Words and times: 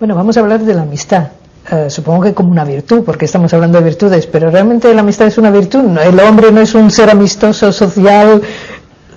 Bueno, 0.00 0.14
vamos 0.14 0.34
a 0.38 0.40
hablar 0.40 0.62
de 0.62 0.72
la 0.72 0.80
amistad. 0.80 1.28
Eh, 1.70 1.90
supongo 1.90 2.22
que 2.22 2.32
como 2.32 2.50
una 2.50 2.64
virtud, 2.64 3.02
porque 3.04 3.26
estamos 3.26 3.52
hablando 3.52 3.76
de 3.76 3.84
virtudes, 3.84 4.26
pero 4.26 4.50
realmente 4.50 4.94
la 4.94 5.02
amistad 5.02 5.26
es 5.26 5.36
una 5.36 5.50
virtud. 5.50 5.98
El 5.98 6.18
hombre 6.20 6.50
no 6.50 6.62
es 6.62 6.74
un 6.74 6.90
ser 6.90 7.10
amistoso, 7.10 7.70
social, 7.70 8.40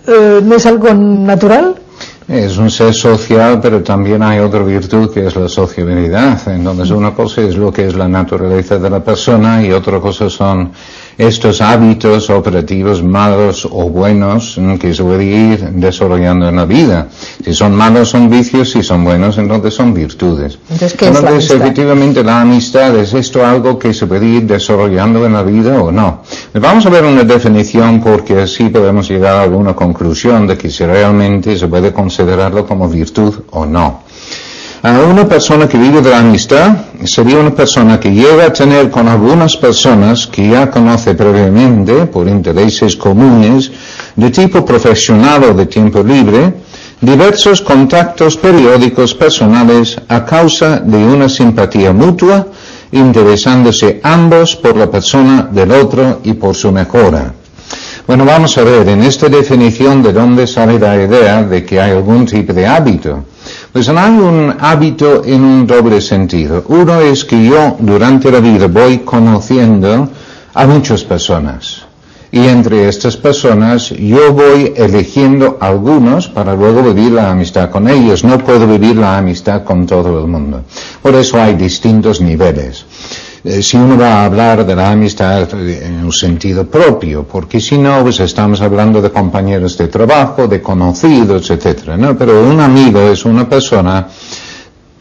eh, 0.06 0.42
no 0.44 0.56
es 0.56 0.66
algo 0.66 0.94
natural. 0.94 1.76
Es 2.28 2.58
un 2.58 2.70
ser 2.70 2.94
social, 2.94 3.62
pero 3.62 3.82
también 3.82 4.24
hay 4.24 4.40
otra 4.40 4.62
virtud 4.62 5.10
que 5.14 5.26
es 5.26 5.38
la 5.38 5.48
sociabilidad. 5.48 6.38
Entonces, 6.48 6.92
una 6.92 7.14
cosa 7.14 7.40
es 7.44 7.56
lo 7.56 7.72
que 7.72 7.88
es 7.88 7.96
la 7.96 8.10
naturaleza 8.10 8.78
de 8.78 8.90
la 8.90 9.02
persona 9.02 9.64
y 9.64 9.72
otra 9.72 10.02
cosa 10.02 10.30
son 10.30 10.70
estos 11.18 11.62
hábitos 11.62 12.30
operativos 12.30 13.04
malos 13.04 13.68
o 13.70 13.90
buenos 13.90 14.60
que 14.80 14.94
se 14.94 15.04
puede 15.04 15.26
ir 15.26 15.60
desarrollando 15.72 16.48
en 16.48 16.56
la 16.56 16.66
vida. 16.66 17.08
Si 17.44 17.54
son 17.54 17.76
malos 17.76 18.10
son 18.10 18.30
vicios, 18.30 18.72
si 18.72 18.84
son 18.84 19.04
buenos 19.04 19.38
entonces 19.38 19.74
son 19.74 19.94
virtudes. 19.94 20.58
Entonces, 20.70 20.94
¿qué 20.94 21.10
es 21.10 21.22
la 21.22 21.32
efectivamente 21.32 22.24
la 22.24 22.42
amistad 22.42 22.96
es 22.98 23.14
esto 23.14 23.46
algo 23.46 23.78
que 23.78 23.94
se 23.94 24.08
puede 24.08 24.26
ir 24.26 24.44
desarrollando 24.44 25.26
en 25.26 25.34
la 25.34 25.44
vida 25.44 25.82
o 25.82 25.92
no. 25.92 26.22
Vamos 26.54 26.86
a 26.86 26.90
ver 26.90 27.04
una 27.04 27.24
definición 27.24 28.02
porque 28.02 28.42
así 28.42 28.70
podemos 28.70 29.10
llegar 29.10 29.36
a 29.36 29.44
alguna 29.44 29.74
conclusión 29.74 30.48
de 30.48 30.58
que 30.58 30.70
si 30.70 30.86
realmente 30.86 31.58
se 31.58 31.68
puede 31.68 31.94
considerarlo 31.94 32.66
como 32.66 32.88
virtud 32.90 33.34
o 33.52 33.66
no. 33.66 34.02
A 34.84 35.00
una 35.00 35.26
persona 35.26 35.68
que 35.68 35.78
vive 35.78 36.02
de 36.02 36.10
la 36.10 36.20
amistad 36.20 36.76
sería 37.06 37.40
una 37.40 37.54
persona 37.54 38.00
que 38.00 38.12
llega 38.12 38.46
a 38.46 38.54
tener 38.54 38.90
con 38.90 39.08
algunas 39.08 39.58
personas 39.58 40.28
que 40.28 40.50
ya 40.50 40.70
conoce 40.70 41.16
previamente 41.16 42.06
por 42.08 42.28
intereses 42.28 42.96
comunes 42.96 43.72
de 44.16 44.30
tipo 44.30 44.64
profesional 44.66 45.44
o 45.44 45.54
de 45.54 45.66
tiempo 45.66 46.04
libre, 46.04 46.54
diversos 47.02 47.62
contactos 47.62 48.38
periódicos 48.38 49.14
personales 49.14 50.00
a 50.08 50.26
causa 50.26 50.80
de 50.80 50.98
una 50.98 51.28
simpatía 51.28 51.92
mutua, 51.92 52.48
interesándose 52.92 54.00
ambos 54.04 54.56
por 54.56 54.78
la 54.78 54.90
persona 54.90 55.50
del 55.52 55.72
otro 55.72 56.22
y 56.24 56.34
por 56.34 56.56
su 56.56 56.72
mejora. 56.72 57.34
Bueno, 58.06 58.26
vamos 58.26 58.58
a 58.58 58.64
ver, 58.64 58.88
en 58.90 59.02
esta 59.04 59.30
definición 59.30 60.04
de 60.04 60.14
dónde 60.14 60.46
sale 60.46 60.78
la 60.78 61.02
idea 61.02 61.44
de 61.44 61.66
que 61.66 61.80
hay 61.80 61.92
algún 61.92 62.26
tipo 62.26 62.54
de 62.54 62.68
hábito. 62.68 63.26
Pues 63.74 63.90
hay 63.90 64.18
un 64.20 64.56
hábito 64.60 65.26
en 65.26 65.44
un 65.44 65.66
doble 65.66 66.00
sentido. 66.00 66.64
Uno 66.68 67.02
es 67.02 67.26
que 67.26 67.44
yo 67.44 67.76
durante 67.80 68.32
la 68.32 68.40
vida 68.40 68.68
voy 68.68 69.00
conociendo 69.00 70.10
a 70.54 70.68
muchas 70.68 71.04
personas. 71.04 71.82
Y 72.32 72.48
entre 72.48 72.88
estas 72.88 73.18
personas 73.18 73.90
yo 73.90 74.32
voy 74.32 74.74
eligiendo 74.76 75.58
algunos 75.60 76.28
para 76.28 76.56
luego 76.56 76.84
vivir 76.84 77.14
la 77.14 77.32
amistad 77.32 77.72
con 77.72 77.90
ellos. 77.90 78.24
No 78.24 78.38
puedo 78.38 78.68
vivir 78.68 78.96
la 78.96 79.18
amistad 79.18 79.64
con 79.64 79.88
todo 79.88 80.20
el 80.20 80.28
mundo. 80.28 80.62
Por 81.02 81.16
eso 81.16 81.42
hay 81.42 81.56
distintos 81.56 82.22
niveles. 82.22 82.86
Eh, 83.46 83.62
si 83.62 83.76
uno 83.76 83.98
va 83.98 84.22
a 84.22 84.26
hablar 84.26 84.66
de 84.66 84.74
la 84.74 84.92
amistad 84.92 85.54
en 85.54 86.06
un 86.06 86.14
sentido 86.14 86.66
propio, 86.66 87.24
porque 87.24 87.60
si 87.60 87.78
no, 87.78 88.02
pues 88.02 88.22
estamos 88.22 88.62
hablando 88.62 89.02
de 89.02 89.12
compañeros 89.12 89.78
de 89.78 89.90
trabajo, 89.90 90.48
de 90.48 90.62
conocidos, 90.62 91.52
etcétera, 91.52 91.98
¿no? 91.98 92.18
Pero 92.18 92.42
un 92.42 92.62
amigo 92.62 93.02
es 93.02 93.26
una 93.26 93.50
persona 93.50 94.08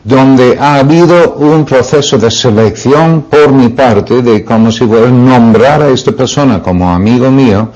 donde 0.03 0.59
ha 0.59 0.75
habido 0.75 1.35
un 1.35 1.65
proceso 1.65 2.19
de 2.19 2.33
selección 2.33 3.27
por 3.31 3.53
mi 3.53 3.69
parte 3.69 4.23
de 4.23 4.45
como 4.45 4.73
si 4.73 4.87
fuera 4.87 5.09
nombrar 5.09 5.83
a 5.83 5.91
esta 5.91 6.11
persona 6.11 6.61
como 6.61 6.91
amigo 6.91 7.31
mío 7.31 7.71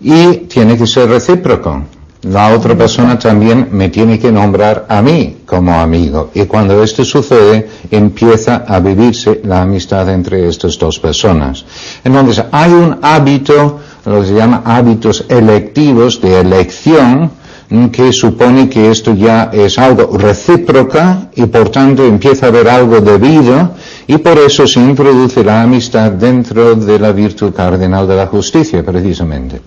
y 0.00 0.46
tiene 0.46 0.78
que 0.78 0.86
ser 0.86 1.08
recíproco 1.08 1.82
la 2.24 2.54
otra 2.54 2.76
persona 2.76 3.18
también 3.18 3.68
me 3.72 3.90
tiene 3.90 4.18
que 4.18 4.32
nombrar 4.32 4.86
a 4.88 5.02
mí 5.02 5.38
como 5.44 5.74
amigo. 5.74 6.30
Y 6.34 6.44
cuando 6.46 6.82
esto 6.82 7.04
sucede, 7.04 7.68
empieza 7.90 8.64
a 8.66 8.80
vivirse 8.80 9.40
la 9.44 9.62
amistad 9.62 10.08
entre 10.08 10.48
estas 10.48 10.78
dos 10.78 10.98
personas. 10.98 11.64
Entonces, 12.02 12.44
hay 12.50 12.72
un 12.72 12.98
hábito, 13.02 13.80
lo 14.06 14.20
que 14.20 14.28
se 14.28 14.34
llama 14.34 14.62
hábitos 14.64 15.26
electivos 15.28 16.20
de 16.20 16.40
elección, 16.40 17.30
que 17.90 18.12
supone 18.12 18.68
que 18.68 18.90
esto 18.90 19.14
ya 19.14 19.50
es 19.52 19.78
algo 19.78 20.16
recíproca 20.16 21.30
y 21.34 21.46
por 21.46 21.70
tanto 21.70 22.04
empieza 22.04 22.46
a 22.46 22.48
haber 22.50 22.68
algo 22.68 23.00
debido 23.00 23.72
y 24.06 24.18
por 24.18 24.38
eso 24.38 24.66
se 24.66 24.80
introduce 24.80 25.42
la 25.42 25.62
amistad 25.62 26.12
dentro 26.12 26.74
de 26.74 26.98
la 26.98 27.12
virtud 27.12 27.52
cardinal 27.52 28.06
de 28.06 28.16
la 28.16 28.26
justicia, 28.26 28.84
precisamente. 28.84 29.60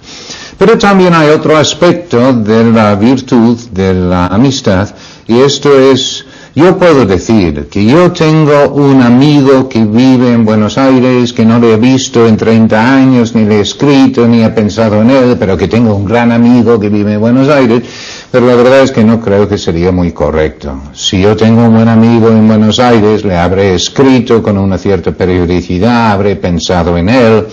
Pero 0.58 0.78
también 0.78 1.14
hay 1.14 1.30
otro 1.30 1.58
aspecto 1.58 2.34
de 2.34 2.72
la 2.72 2.96
virtud 2.96 3.58
de 3.72 3.94
la 3.94 4.28
amistad 4.28 4.90
y 5.28 5.40
esto 5.40 5.78
es 5.78 6.26
yo 6.58 6.76
puedo 6.76 7.06
decir 7.06 7.68
que 7.70 7.86
yo 7.86 8.12
tengo 8.12 8.70
un 8.70 9.04
amigo 9.04 9.70
que 9.70 9.86
vive 9.86 10.34
en 10.34 10.44
Buenos 10.44 10.80
Aires, 10.80 11.32
que 11.32 11.46
no 11.46 11.60
le 11.60 11.74
he 11.74 11.78
visto 11.78 12.26
en 12.26 12.36
30 12.36 12.96
años, 12.96 13.36
ni 13.36 13.46
le 13.46 13.58
he 13.58 13.62
escrito, 13.62 14.28
ni 14.28 14.44
he 14.44 14.50
pensado 14.50 15.04
en 15.04 15.12
él, 15.12 15.36
pero 15.40 15.56
que 15.56 15.68
tengo 15.68 15.94
un 15.94 16.06
gran 16.06 16.32
amigo 16.32 16.80
que 16.80 16.90
vive 16.90 17.14
en 17.14 17.20
Buenos 17.20 17.48
Aires, 17.48 17.84
pero 18.32 18.48
la 18.48 18.56
verdad 18.56 18.82
es 18.82 18.92
que 18.92 19.04
no 19.04 19.22
creo 19.22 19.48
que 19.48 19.60
sería 19.60 19.92
muy 19.92 20.14
correcto. 20.14 20.82
Si 20.94 21.22
yo 21.22 21.36
tengo 21.36 21.62
un 21.64 21.76
buen 21.76 21.90
amigo 21.90 22.30
en 22.30 22.48
Buenos 22.48 22.80
Aires, 22.80 23.24
le 23.24 23.38
habré 23.38 23.76
escrito 23.76 24.42
con 24.42 24.58
una 24.58 24.80
cierta 24.80 25.12
periodicidad, 25.12 26.14
habré 26.14 26.38
pensado 26.38 26.98
en 26.98 27.10
él, 27.10 27.46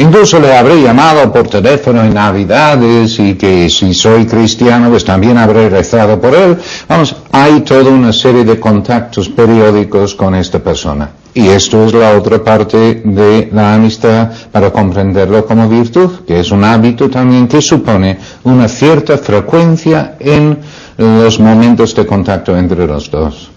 Incluso 0.00 0.40
le 0.40 0.56
habré 0.56 0.80
llamado 0.80 1.30
por 1.30 1.46
teléfono 1.46 2.02
en 2.02 2.14
Navidades 2.14 3.18
y 3.18 3.34
que 3.34 3.68
si 3.68 3.92
soy 3.92 4.24
cristiano 4.24 4.88
pues 4.88 5.04
también 5.04 5.36
habré 5.36 5.68
rezado 5.68 6.18
por 6.18 6.34
él. 6.34 6.56
Vamos, 6.88 7.14
hay 7.30 7.60
toda 7.60 7.90
una 7.90 8.10
serie 8.10 8.42
de 8.42 8.58
contactos 8.58 9.28
periódicos 9.28 10.14
con 10.14 10.34
esta 10.34 10.58
persona. 10.58 11.10
Y 11.34 11.48
esto 11.48 11.84
es 11.84 11.92
la 11.92 12.16
otra 12.16 12.42
parte 12.42 13.02
de 13.04 13.50
la 13.52 13.74
amistad 13.74 14.30
para 14.50 14.72
comprenderlo 14.72 15.44
como 15.44 15.68
virtud, 15.68 16.24
que 16.26 16.40
es 16.40 16.50
un 16.50 16.64
hábito 16.64 17.10
también 17.10 17.46
que 17.46 17.60
supone 17.60 18.18
una 18.44 18.68
cierta 18.68 19.18
frecuencia 19.18 20.16
en 20.18 20.60
los 20.96 21.38
momentos 21.38 21.94
de 21.94 22.06
contacto 22.06 22.56
entre 22.56 22.86
los 22.86 23.10
dos. 23.10 23.50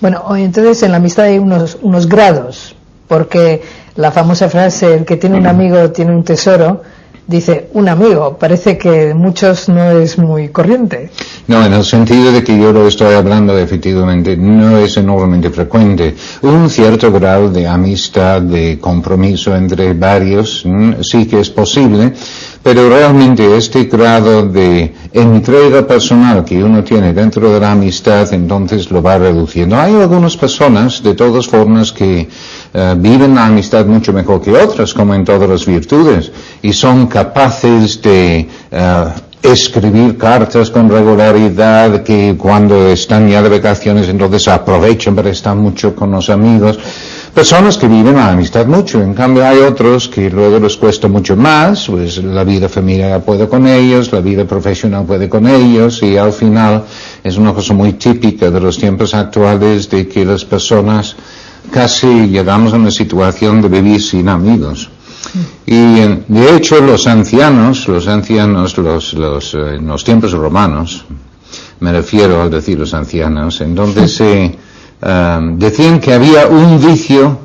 Bueno, 0.00 0.24
entonces 0.34 0.82
en 0.82 0.92
la 0.92 0.96
amistad 0.96 1.26
hay 1.26 1.38
unos, 1.38 1.76
unos 1.82 2.08
grados, 2.08 2.74
porque 3.06 3.60
la 3.96 4.10
famosa 4.10 4.48
frase, 4.48 4.94
el 4.94 5.04
que 5.04 5.16
tiene 5.16 5.38
un 5.38 5.46
amigo 5.46 5.90
tiene 5.90 6.12
un 6.14 6.24
tesoro, 6.24 6.82
dice 7.26 7.68
un 7.74 7.88
amigo, 7.88 8.36
parece 8.38 8.76
que 8.76 9.14
muchos 9.14 9.68
no 9.68 9.90
es 9.92 10.18
muy 10.18 10.48
corriente. 10.48 11.10
No, 11.46 11.64
en 11.64 11.72
el 11.72 11.84
sentido 11.84 12.32
de 12.32 12.42
que 12.42 12.58
yo 12.58 12.72
lo 12.72 12.86
estoy 12.86 13.14
hablando 13.14 13.56
efectivamente, 13.56 14.36
no 14.36 14.78
es 14.78 14.96
enormemente 14.96 15.50
frecuente. 15.50 16.14
Un 16.42 16.68
cierto 16.68 17.10
grado 17.12 17.50
de 17.50 17.66
amistad, 17.66 18.42
de 18.42 18.78
compromiso 18.80 19.54
entre 19.56 19.94
varios, 19.94 20.62
mm, 20.64 21.02
sí 21.02 21.26
que 21.26 21.40
es 21.40 21.50
posible, 21.50 22.12
pero 22.62 22.88
realmente 22.90 23.56
este 23.56 23.84
grado 23.84 24.46
de 24.46 24.94
entrega 25.12 25.86
personal 25.86 26.44
que 26.44 26.62
uno 26.62 26.84
tiene 26.84 27.12
dentro 27.12 27.52
de 27.52 27.58
la 27.58 27.72
amistad, 27.72 28.32
entonces 28.34 28.90
lo 28.90 29.00
va 29.00 29.18
reduciendo. 29.18 29.76
Hay 29.76 29.94
algunas 29.94 30.36
personas, 30.36 31.02
de 31.02 31.14
todas 31.14 31.46
formas, 31.46 31.92
que 31.92 32.28
eh, 32.74 32.94
viven 32.98 33.34
la 33.34 33.46
amistad 33.46 33.86
mucho 33.86 34.12
mejor 34.12 34.42
que 34.42 34.52
otras, 34.52 34.92
como 34.92 35.14
en 35.14 35.24
todas 35.24 35.48
las 35.48 35.64
virtudes, 35.64 36.30
y 36.60 36.72
son 36.72 37.06
capaces 37.06 38.02
de 38.02 38.46
eh, 38.70 39.04
escribir 39.42 40.18
cartas 40.18 40.70
con 40.70 40.90
regularidad, 40.90 42.02
que 42.02 42.36
cuando 42.36 42.88
están 42.88 43.28
ya 43.28 43.42
de 43.42 43.48
vacaciones 43.48 44.08
entonces 44.08 44.46
aprovechan 44.48 45.16
para 45.16 45.30
estar 45.30 45.56
mucho 45.56 45.94
con 45.94 46.10
los 46.10 46.28
amigos. 46.28 46.78
Personas 47.34 47.78
que 47.78 47.86
viven 47.86 48.16
la 48.16 48.32
amistad 48.32 48.66
mucho, 48.66 49.00
en 49.00 49.14
cambio 49.14 49.46
hay 49.46 49.58
otros 49.60 50.08
que 50.08 50.28
luego 50.28 50.58
les 50.58 50.76
cuesta 50.76 51.06
mucho 51.06 51.36
más, 51.36 51.86
pues 51.86 52.18
la 52.22 52.42
vida 52.42 52.68
familiar 52.68 53.22
puede 53.24 53.48
con 53.48 53.66
ellos, 53.68 54.12
la 54.12 54.20
vida 54.20 54.44
profesional 54.44 55.06
puede 55.06 55.28
con 55.28 55.46
ellos 55.46 56.02
y 56.02 56.16
al 56.16 56.32
final 56.32 56.84
es 57.22 57.36
una 57.36 57.54
cosa 57.54 57.72
muy 57.72 57.92
típica 57.92 58.50
de 58.50 58.60
los 58.60 58.76
tiempos 58.76 59.14
actuales 59.14 59.88
de 59.88 60.08
que 60.08 60.24
las 60.24 60.44
personas 60.44 61.14
casi 61.70 62.26
llegamos 62.26 62.72
a 62.72 62.76
una 62.76 62.90
situación 62.90 63.62
de 63.62 63.68
vivir 63.68 64.02
sin 64.02 64.28
amigos. 64.28 64.90
Y 65.66 66.00
de 66.26 66.56
hecho 66.56 66.80
los 66.80 67.06
ancianos, 67.06 67.86
los 67.86 68.08
ancianos, 68.08 68.76
los, 68.76 69.14
los, 69.14 69.54
eh, 69.54 69.76
en 69.76 69.86
los 69.86 70.02
tiempos 70.02 70.32
romanos, 70.32 71.04
me 71.78 71.92
refiero 71.92 72.42
al 72.42 72.50
decir 72.50 72.78
los 72.78 72.92
ancianos, 72.92 73.60
entonces 73.60 74.14
se 74.14 74.44
eh, 74.44 74.58
decían 75.00 76.00
que 76.00 76.12
había 76.12 76.46
un 76.46 76.80
vicio 76.80 77.38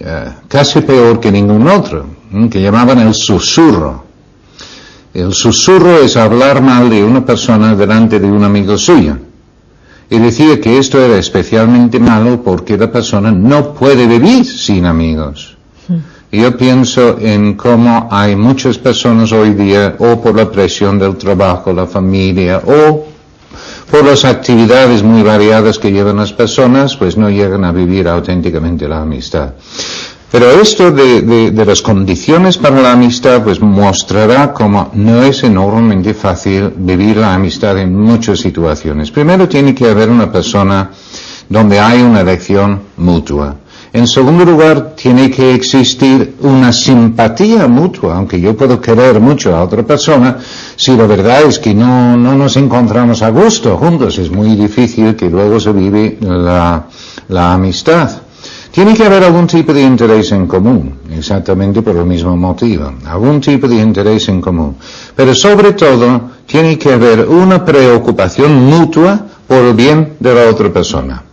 eh, 0.00 0.32
casi 0.46 0.80
peor 0.82 1.18
que 1.18 1.32
ningún 1.32 1.66
otro, 1.66 2.06
que 2.50 2.60
llamaban 2.60 3.00
el 3.00 3.14
susurro. 3.14 4.04
El 5.12 5.32
susurro 5.32 5.98
es 5.98 6.16
hablar 6.16 6.62
mal 6.62 6.88
de 6.88 7.02
una 7.02 7.24
persona 7.24 7.74
delante 7.74 8.20
de 8.20 8.30
un 8.30 8.44
amigo 8.44 8.78
suyo. 8.78 9.16
Y 10.10 10.18
decía 10.18 10.60
que 10.60 10.78
esto 10.78 11.02
era 11.02 11.18
especialmente 11.18 11.98
malo 11.98 12.42
porque 12.42 12.78
la 12.78 12.90
persona 12.90 13.30
no 13.32 13.74
puede 13.74 14.06
vivir 14.06 14.44
sin 14.44 14.86
amigos. 14.86 15.56
Yo 16.30 16.56
pienso 16.56 17.18
en 17.18 17.54
cómo 17.54 18.06
hay 18.10 18.36
muchas 18.36 18.76
personas 18.76 19.32
hoy 19.32 19.54
día, 19.54 19.96
o 19.98 20.20
por 20.20 20.36
la 20.36 20.50
presión 20.50 20.98
del 20.98 21.16
trabajo, 21.16 21.72
la 21.72 21.86
familia, 21.86 22.62
o 22.66 23.06
por 23.90 24.04
las 24.04 24.24
actividades 24.24 25.02
muy 25.02 25.22
variadas 25.22 25.78
que 25.78 25.92
llevan 25.92 26.16
las 26.16 26.32
personas, 26.32 26.96
pues 26.96 27.16
no 27.16 27.30
llegan 27.30 27.64
a 27.64 27.72
vivir 27.72 28.08
auténticamente 28.08 28.88
la 28.88 29.02
amistad. 29.02 29.54
Pero 30.30 30.50
esto 30.60 30.90
de, 30.90 31.52
las 31.64 31.80
condiciones 31.80 32.58
para 32.58 32.82
la 32.82 32.92
amistad 32.92 33.42
pues 33.42 33.62
mostrará 33.62 34.52
cómo 34.52 34.90
no 34.92 35.22
es 35.22 35.42
enormemente 35.42 36.12
fácil 36.12 36.70
vivir 36.76 37.16
la 37.16 37.32
amistad 37.34 37.78
en 37.78 37.98
muchas 37.98 38.40
situaciones. 38.40 39.10
Primero 39.10 39.48
tiene 39.48 39.74
que 39.74 39.88
haber 39.88 40.10
una 40.10 40.30
persona 40.30 40.90
donde 41.48 41.80
hay 41.80 42.02
una 42.02 42.20
elección 42.20 42.80
mutua. 42.98 43.56
En 43.92 44.06
segundo 44.06 44.44
lugar, 44.44 44.94
tiene 44.94 45.30
que 45.30 45.54
existir 45.54 46.36
una 46.40 46.72
simpatía 46.72 47.66
mutua, 47.68 48.16
aunque 48.16 48.38
yo 48.40 48.54
puedo 48.54 48.80
querer 48.80 49.18
mucho 49.18 49.56
a 49.56 49.62
otra 49.62 49.82
persona, 49.82 50.36
si 50.76 50.94
la 50.94 51.06
verdad 51.06 51.42
es 51.42 51.58
que 51.58 51.74
no, 51.74 52.16
no 52.16 52.34
nos 52.34 52.56
encontramos 52.56 53.22
a 53.22 53.30
gusto 53.30 53.76
juntos, 53.78 54.18
es 54.18 54.30
muy 54.30 54.56
difícil 54.56 55.16
que 55.16 55.30
luego 55.30 55.58
se 55.58 55.72
vive 55.72 56.18
la, 56.20 56.86
la 57.28 57.54
amistad. 57.54 58.10
Tiene 58.70 58.94
que 58.94 59.04
haber 59.04 59.24
algún 59.24 59.46
tipo 59.46 59.72
de 59.72 59.82
interés 59.82 60.30
en 60.32 60.46
común, 60.46 60.98
exactamente 61.16 61.80
por 61.80 61.96
el 61.96 62.04
mismo 62.04 62.36
motivo, 62.36 62.92
algún 63.06 63.40
tipo 63.40 63.66
de 63.66 63.76
interés 63.76 64.28
en 64.28 64.42
común. 64.42 64.76
Pero 65.16 65.34
sobre 65.34 65.72
todo, 65.72 66.30
tiene 66.46 66.78
que 66.78 66.92
haber 66.92 67.26
una 67.26 67.64
preocupación 67.64 68.66
mutua 68.66 69.18
por 69.46 69.58
el 69.58 69.74
bien 69.74 70.14
de 70.20 70.34
la 70.34 70.50
otra 70.50 70.70
persona. 70.70 71.24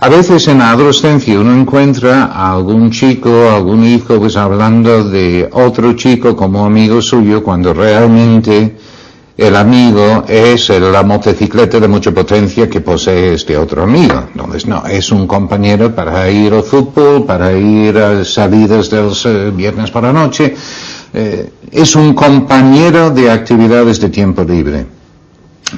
A 0.00 0.08
veces 0.08 0.48
en 0.48 0.58
la 0.58 0.72
adolescencia 0.72 1.38
uno 1.38 1.54
encuentra 1.54 2.24
a 2.26 2.52
algún 2.52 2.90
chico, 2.90 3.50
algún 3.50 3.84
hijo, 3.84 4.18
pues 4.18 4.36
hablando 4.36 5.04
de 5.08 5.48
otro 5.52 5.94
chico 5.94 6.36
como 6.36 6.64
amigo 6.64 7.00
suyo, 7.00 7.42
cuando 7.42 7.72
realmente 7.72 8.76
el 9.36 9.56
amigo 9.56 10.24
es 10.28 10.68
la 10.68 11.02
motocicleta 11.02 11.80
de 11.80 11.88
mucha 11.88 12.12
potencia 12.12 12.68
que 12.68 12.80
posee 12.80 13.34
este 13.34 13.56
otro 13.56 13.82
amigo. 13.82 14.24
Entonces, 14.32 14.66
no, 14.66 14.84
es 14.86 15.10
un 15.10 15.26
compañero 15.26 15.94
para 15.94 16.30
ir 16.30 16.52
al 16.52 16.62
fútbol, 16.62 17.24
para 17.24 17.52
ir 17.52 17.96
a 17.98 18.24
salidas 18.24 18.90
de 18.90 19.02
los 19.02 19.24
eh, 19.26 19.50
viernes 19.50 19.90
por 19.90 20.02
la 20.02 20.12
noche. 20.12 20.54
Eh, 21.12 21.50
es 21.72 21.96
un 21.96 22.14
compañero 22.14 23.10
de 23.10 23.30
actividades 23.30 24.00
de 24.00 24.08
tiempo 24.08 24.44
libre. 24.44 24.93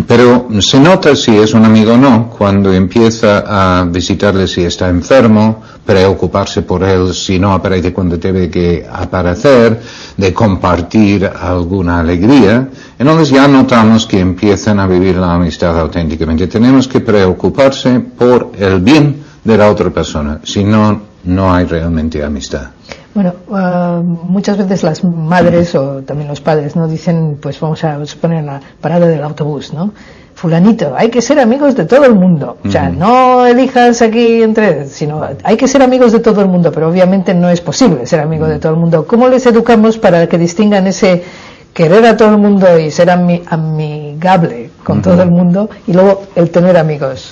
Pero 0.07 0.49
se 0.61 0.81
nota 0.81 1.15
si 1.17 1.37
es 1.37 1.55
un 1.55 1.65
amigo 1.65 1.95
o 1.95 1.97
no 1.97 2.29
cuando 2.29 2.73
empieza 2.73 3.45
a 3.81 3.85
visitarle 3.85 4.47
si 4.47 4.63
está 4.63 4.89
enfermo, 4.89 5.63
preocuparse 5.85 6.63
por 6.63 6.83
él 6.83 7.15
si 7.15 7.39
no 7.39 7.53
aparece 7.53 7.93
cuando 7.93 8.17
debe 8.17 8.51
que 8.51 8.87
aparecer, 8.91 9.81
de 10.17 10.35
compartir 10.35 11.25
alguna 11.25 12.01
alegría. 12.01 12.69
Entonces 12.99 13.31
ya 13.31 13.47
notamos 13.49 14.07
que 14.07 14.19
empiezan 14.19 14.81
a 14.81 14.87
vivir 14.87 15.17
la 15.17 15.35
amistad 15.35 15.79
auténticamente. 15.79 16.49
Tenemos 16.49 16.89
que 16.89 17.01
preocuparse 17.01 18.01
por 18.01 18.53
el 18.59 18.81
bien 18.81 19.23
de 19.45 19.57
la 19.57 19.71
otra 19.71 19.91
persona, 19.91 20.41
si 20.43 20.65
no, 20.65 21.01
no 21.25 21.55
hay 21.55 21.65
realmente 21.65 22.23
amistad. 22.25 22.71
Bueno, 23.17 23.33
ah, 23.51 24.03
muchas 24.05 24.59
veces 24.59 24.83
las 24.83 25.03
madres 25.03 25.75
o 25.75 26.03
también 26.03 26.29
los 26.29 26.43
padres 26.43 26.77
no 26.77 26.87
dicen, 26.87 27.39
pues 27.41 27.59
vamos 27.59 27.83
a 27.83 28.05
suponer 28.05 28.45
la 28.45 28.61
parada 28.79 29.07
del 29.07 29.23
autobús, 29.23 29.73
¿no? 29.73 29.95
Fulanito, 30.35 30.93
hay 30.95 31.09
que 31.09 31.23
ser 31.23 31.41
amigos 31.41 31.75
de 31.75 31.87
todo 31.87 32.05
el 32.05 32.15
mundo. 32.15 32.59
O 32.63 32.71
sea, 32.71 32.91
no 32.91 33.47
elijas 33.47 34.03
aquí 34.03 34.43
entre, 34.43 34.87
sino 34.89 35.27
hay 35.43 35.57
que 35.57 35.67
ser 35.67 35.81
amigos 35.81 36.13
de 36.13 36.21
todo 36.21 36.43
el 36.43 36.49
mundo, 36.49 36.71
pero 36.71 36.91
obviamente 36.91 37.33
no 37.33 37.49
es 37.49 37.63
posible 37.63 38.07
ser 38.07 38.21
amigo 38.21 38.47
de 38.47 38.59
todo 38.59 38.75
el 38.75 38.79
mundo. 38.79 39.07
¿Cómo 39.07 39.29
les 39.29 39.47
educamos 39.47 39.97
para 39.97 40.29
que 40.29 40.37
distingan 40.37 40.87
ese 40.87 41.25
querer 41.73 42.05
a 42.05 42.19
todo 42.19 42.33
el 42.33 42.37
mundo 42.37 42.79
y 42.79 42.91
ser 42.91 43.09
amigable 43.09 44.73
con 44.85 45.01
todo 45.01 45.23
el 45.23 45.31
mundo 45.31 45.71
y 45.87 45.95
luego 45.95 46.25
el 46.35 46.51
tener 46.51 46.77
amigos? 46.77 47.31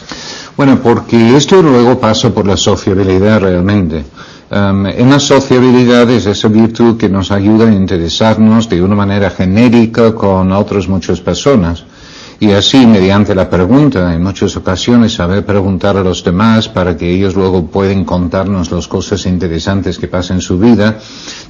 Bueno, 0.57 0.81
porque 0.83 1.37
esto 1.37 1.61
luego 1.61 2.01
pasa 2.01 2.31
por 2.31 2.47
la 2.47 2.57
sociabilidad 2.57 3.41
realmente. 3.41 4.03
Um, 4.51 4.87
en 4.87 5.09
las 5.09 5.23
sociabilidades 5.23 6.27
esa 6.27 6.49
virtud 6.49 6.99
que 6.99 7.09
nos 7.09 7.31
ayuda 7.31 7.67
a 7.67 7.73
interesarnos 7.73 8.69
de 8.69 8.83
una 8.83 8.95
manera 8.95 9.31
genérica 9.31 10.15
con 10.15 10.53
otras 10.53 10.87
muchas 10.87 11.21
personas 11.21 11.85
y 12.41 12.51
así 12.53 12.87
mediante 12.87 13.35
la 13.35 13.49
pregunta, 13.49 14.15
en 14.15 14.23
muchas 14.23 14.57
ocasiones 14.57 15.15
saber 15.15 15.45
preguntar 15.45 15.97
a 15.97 16.03
los 16.03 16.23
demás 16.25 16.69
para 16.69 16.97
que 16.97 17.11
ellos 17.11 17.35
luego 17.35 17.67
pueden 17.67 18.05
contarnos 18.05 18.71
las 18.71 18.89
cosas 18.89 19.27
interesantes 19.27 19.99
que 19.99 20.09
pasan 20.09 20.39
en 20.39 20.41
su 20.41 20.59
vida, 20.59 20.99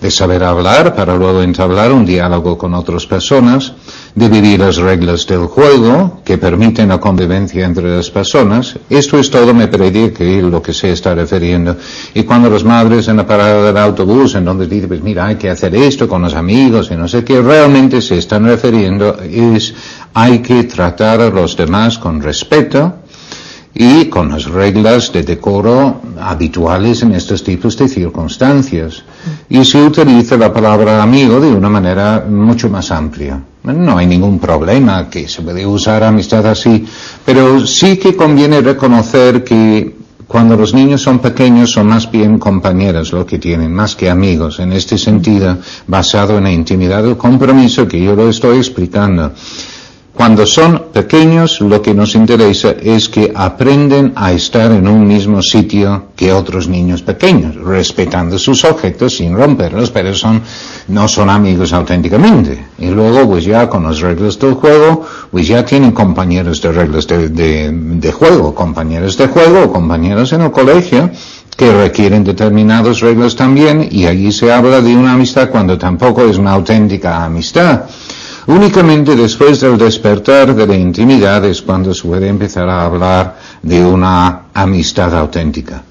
de 0.01 0.11
saber 0.11 0.45
hablar 0.45 0.95
para 0.95 1.17
luego 1.17 1.43
entablar 1.43 1.93
un 1.93 2.05
diálogo 2.05 2.59
con 2.59 2.75
otras 2.75 3.07
personas, 3.07 3.73
de 4.15 4.29
vivir 4.29 4.61
las 4.61 4.77
reglas 4.77 5.27
del 5.27 5.47
juego 5.47 6.21
que 6.25 6.39
permiten 6.39 6.89
la 6.89 7.01
convivencia 7.01 7.65
entre 7.65 7.97
las 7.97 8.11
personas. 8.11 8.79
Esto 8.89 9.19
es 9.19 9.31
todo, 9.31 9.53
me 9.55 9.69
predique 9.69 10.41
lo 10.43 10.63
que 10.63 10.73
se 10.73 10.93
está 10.93 11.15
refiriendo. 11.15 11.77
Y 12.15 12.23
cuando 12.23 12.49
las 12.51 12.65
madres 12.65 13.09
en 13.09 13.17
la 13.17 13.27
parada 13.27 13.67
del 13.67 13.77
autobús, 13.77 14.35
en 14.35 14.45
donde 14.45 14.67
dicen, 14.67 14.89
pues 14.89 15.03
mira, 15.03 15.27
hay 15.27 15.37
que 15.37 15.51
hacer 15.51 15.75
esto 15.75 16.09
con 16.09 16.23
los 16.23 16.35
amigos 16.35 16.91
y 16.91 16.97
no 16.97 17.09
sé 17.09 17.25
qué, 17.25 17.41
realmente 17.41 18.01
se 18.01 18.19
están 18.19 18.45
refiriendo 18.45 19.17
es 19.23 19.75
hay 20.15 20.39
que 20.39 20.65
tratar 20.65 21.21
a 21.21 21.29
los 21.29 21.57
demás 21.57 21.99
con 21.99 22.23
respeto 22.23 22.95
y 23.75 24.05
con 24.05 24.31
las 24.31 24.45
reglas 24.45 25.13
de 25.13 25.25
decoro 25.25 26.01
habituales 26.21 27.03
en 27.03 27.15
estos 27.15 27.43
tipos 27.43 27.77
de 27.77 27.89
circunstancias. 27.89 29.03
Y 29.49 29.65
se 29.65 29.83
utiliza 29.83 30.37
la 30.37 30.53
palabra 30.53 31.03
amigo 31.03 31.41
de 31.41 31.53
una 31.53 31.69
manera 31.69 32.25
mucho 32.29 32.69
más 32.69 32.93
amplia. 32.93 33.41
No 33.65 33.99
hay 33.99 34.07
ningún 34.07 34.39
problema 34.39 35.11
que 35.11 35.27
se 35.27 35.43
puede 35.43 35.67
usar 35.67 36.05
amistad 36.05 36.47
así, 36.47 36.87
pero 37.25 37.67
sí 37.67 37.97
que 37.97 38.15
conviene 38.15 38.61
reconocer 38.61 39.43
que 39.43 39.97
cuando 40.29 40.57
los 40.57 40.73
niños 40.75 41.03
son 41.03 41.19
pequeños 41.19 41.73
son 41.73 41.89
más 41.89 42.11
bien 42.11 42.39
compañeros 42.39 43.13
lo 43.13 43.27
que 43.27 43.39
tienen, 43.39 43.75
más 43.75 43.97
que 43.97 44.09
amigos, 44.09 44.61
en 44.61 44.73
este 44.73 44.97
sentido, 44.97 45.59
basado 45.87 46.39
en 46.39 46.45
la 46.45 46.53
intimidad 46.53 47.03
del 47.03 47.17
compromiso 47.17 47.89
que 47.89 48.03
yo 48.03 48.15
lo 48.15 48.29
estoy 48.29 48.59
explicando. 48.59 49.33
Cuando 50.15 50.47
son 50.47 50.85
pequeños, 50.93 51.61
lo 51.61 51.83
que 51.83 51.93
nos 51.93 52.15
interesa 52.15 52.77
es 52.81 53.09
que 53.09 53.33
aprenden 53.35 54.13
a 54.15 54.31
estar 54.31 54.71
en 54.71 54.87
un 54.87 55.05
mismo 55.09 55.43
sitio 55.43 56.05
que 56.15 56.33
otros 56.33 56.69
niños 56.69 57.03
pequeños, 57.03 57.57
respetando 57.57 58.39
sus 58.39 58.65
objetos 58.65 59.17
sin 59.17 59.35
romperlos, 59.37 59.91
pero 59.91 60.15
son, 60.15 60.41
no 60.87 61.09
son 61.09 61.31
amigos 61.31 61.73
auténticamente. 61.73 62.65
Y 62.79 62.91
luego, 62.91 63.29
pues 63.29 63.45
ya 63.45 63.69
con 63.69 63.83
las 63.83 64.01
reglas 64.01 64.39
del 64.39 64.55
juego, 64.55 65.05
pues 65.33 65.49
ya 65.49 65.65
tienen 65.65 65.91
compañeros 65.91 66.63
de 66.63 66.71
reglas 66.71 67.09
de, 67.09 67.29
de 67.73 68.13
juego, 68.13 68.55
compañeros 68.55 69.19
de 69.19 69.27
juego, 69.27 69.73
compañeros 69.73 70.33
en 70.33 70.43
el 70.43 70.53
colegio, 70.53 71.11
que 71.57 71.73
requieren 71.73 72.23
determinadas 72.23 73.01
reglas 73.01 73.35
también, 73.35 73.89
y 73.91 74.07
allí 74.07 74.31
se 74.31 74.53
habla 74.53 74.81
de 74.81 74.95
una 74.95 75.15
amistad 75.15 75.51
cuando 75.51 75.77
tampoco 75.77 76.23
es 76.23 76.39
una 76.39 76.53
auténtica 76.53 77.25
amistad. 77.25 77.87
Únicamente 78.47 79.17
después 79.17 79.61
del 79.61 79.79
despertar 79.79 80.55
de 80.55 80.67
la 80.67 80.77
intimidad 80.77 81.45
es 81.45 81.63
cuando 81.63 81.95
se 81.95 82.07
puede 82.07 82.29
empezar 82.29 82.69
a 82.69 82.85
hablar 82.85 83.37
de 83.63 83.85
una 83.85 84.47
amistad 84.53 85.17
auténtica. 85.17 85.83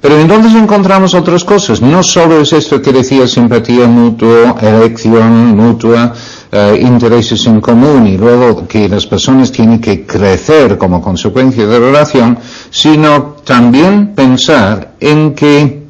Pero 0.00 0.20
entonces 0.20 0.54
encontramos 0.54 1.14
otras 1.14 1.42
cosas. 1.42 1.80
No 1.80 2.02
solo 2.02 2.40
es 2.40 2.52
esto 2.52 2.82
que 2.82 2.92
decía 2.92 3.26
simpatía 3.26 3.86
mutua, 3.88 4.54
elección 4.60 5.56
mutua, 5.56 6.12
eh, 6.52 6.78
intereses 6.80 7.44
en 7.46 7.60
común 7.60 8.06
y 8.06 8.16
luego 8.16 8.68
que 8.68 8.88
las 8.88 9.06
personas 9.06 9.50
tienen 9.50 9.80
que 9.80 10.06
crecer 10.06 10.78
como 10.78 11.00
consecuencia 11.00 11.66
de 11.66 11.80
la 11.80 11.86
relación, 11.86 12.38
sino 12.70 13.36
también 13.42 14.14
pensar 14.14 14.92
en 15.00 15.34
que 15.34 15.86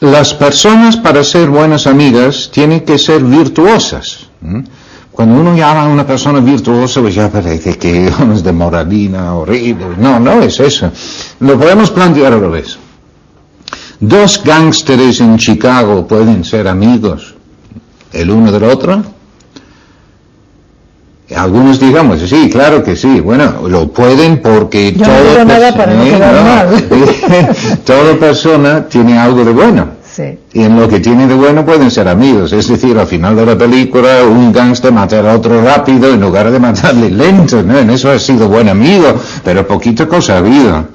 las 0.00 0.34
personas 0.34 0.96
para 0.96 1.22
ser 1.22 1.50
buenas 1.50 1.86
amigas 1.86 2.50
tienen 2.52 2.80
que 2.80 2.98
ser 2.98 3.22
virtuosas. 3.22 4.28
Cuando 5.18 5.34
uno 5.40 5.56
llama 5.56 5.82
a 5.82 5.88
una 5.88 6.06
persona 6.06 6.38
virtuosa, 6.38 7.00
pues 7.00 7.16
ya 7.16 7.28
parece 7.28 7.76
que 7.76 8.06
es 8.34 8.44
de 8.44 8.52
moralina 8.52 9.34
horrible. 9.34 9.96
No, 9.98 10.20
no 10.20 10.40
es 10.40 10.60
eso. 10.60 10.92
Lo 11.40 11.58
podemos 11.58 11.90
plantear 11.90 12.34
al 12.34 12.40
revés. 12.40 12.78
Dos 13.98 14.40
gángsteres 14.44 15.20
en 15.20 15.36
Chicago 15.36 16.06
pueden 16.06 16.44
ser 16.44 16.68
amigos 16.68 17.34
el 18.12 18.30
uno 18.30 18.52
del 18.52 18.62
otro. 18.62 19.02
Algunos 21.34 21.80
digamos, 21.80 22.20
sí, 22.20 22.48
claro 22.48 22.84
que 22.84 22.94
sí. 22.94 23.18
Bueno, 23.18 23.66
lo 23.68 23.88
pueden 23.88 24.40
porque 24.40 24.92
toda, 24.92 25.44
toda 27.84 28.14
persona 28.20 28.86
tiene 28.88 29.18
algo 29.18 29.44
de 29.44 29.50
bueno. 29.50 29.97
Y 30.52 30.62
en 30.62 30.78
lo 30.78 30.88
que 30.88 31.00
tiene 31.00 31.26
de 31.26 31.34
bueno 31.34 31.64
pueden 31.64 31.90
ser 31.90 32.08
amigos. 32.08 32.52
Es 32.52 32.68
decir, 32.68 32.98
al 32.98 33.06
final 33.06 33.36
de 33.36 33.46
la 33.46 33.56
película, 33.58 34.22
un 34.28 34.52
gángster 34.52 34.92
mata 34.92 35.18
a 35.20 35.36
otro 35.36 35.62
rápido 35.62 36.12
en 36.12 36.20
lugar 36.20 36.50
de 36.50 36.58
matarle 36.58 37.10
lento. 37.10 37.62
¿no? 37.62 37.78
En 37.78 37.90
eso 37.90 38.10
ha 38.10 38.18
sido 38.18 38.48
buen 38.48 38.68
amigo, 38.68 39.14
pero 39.44 39.66
poquita 39.66 40.06
cosa 40.06 40.34
ha 40.34 40.38
habido. 40.38 40.86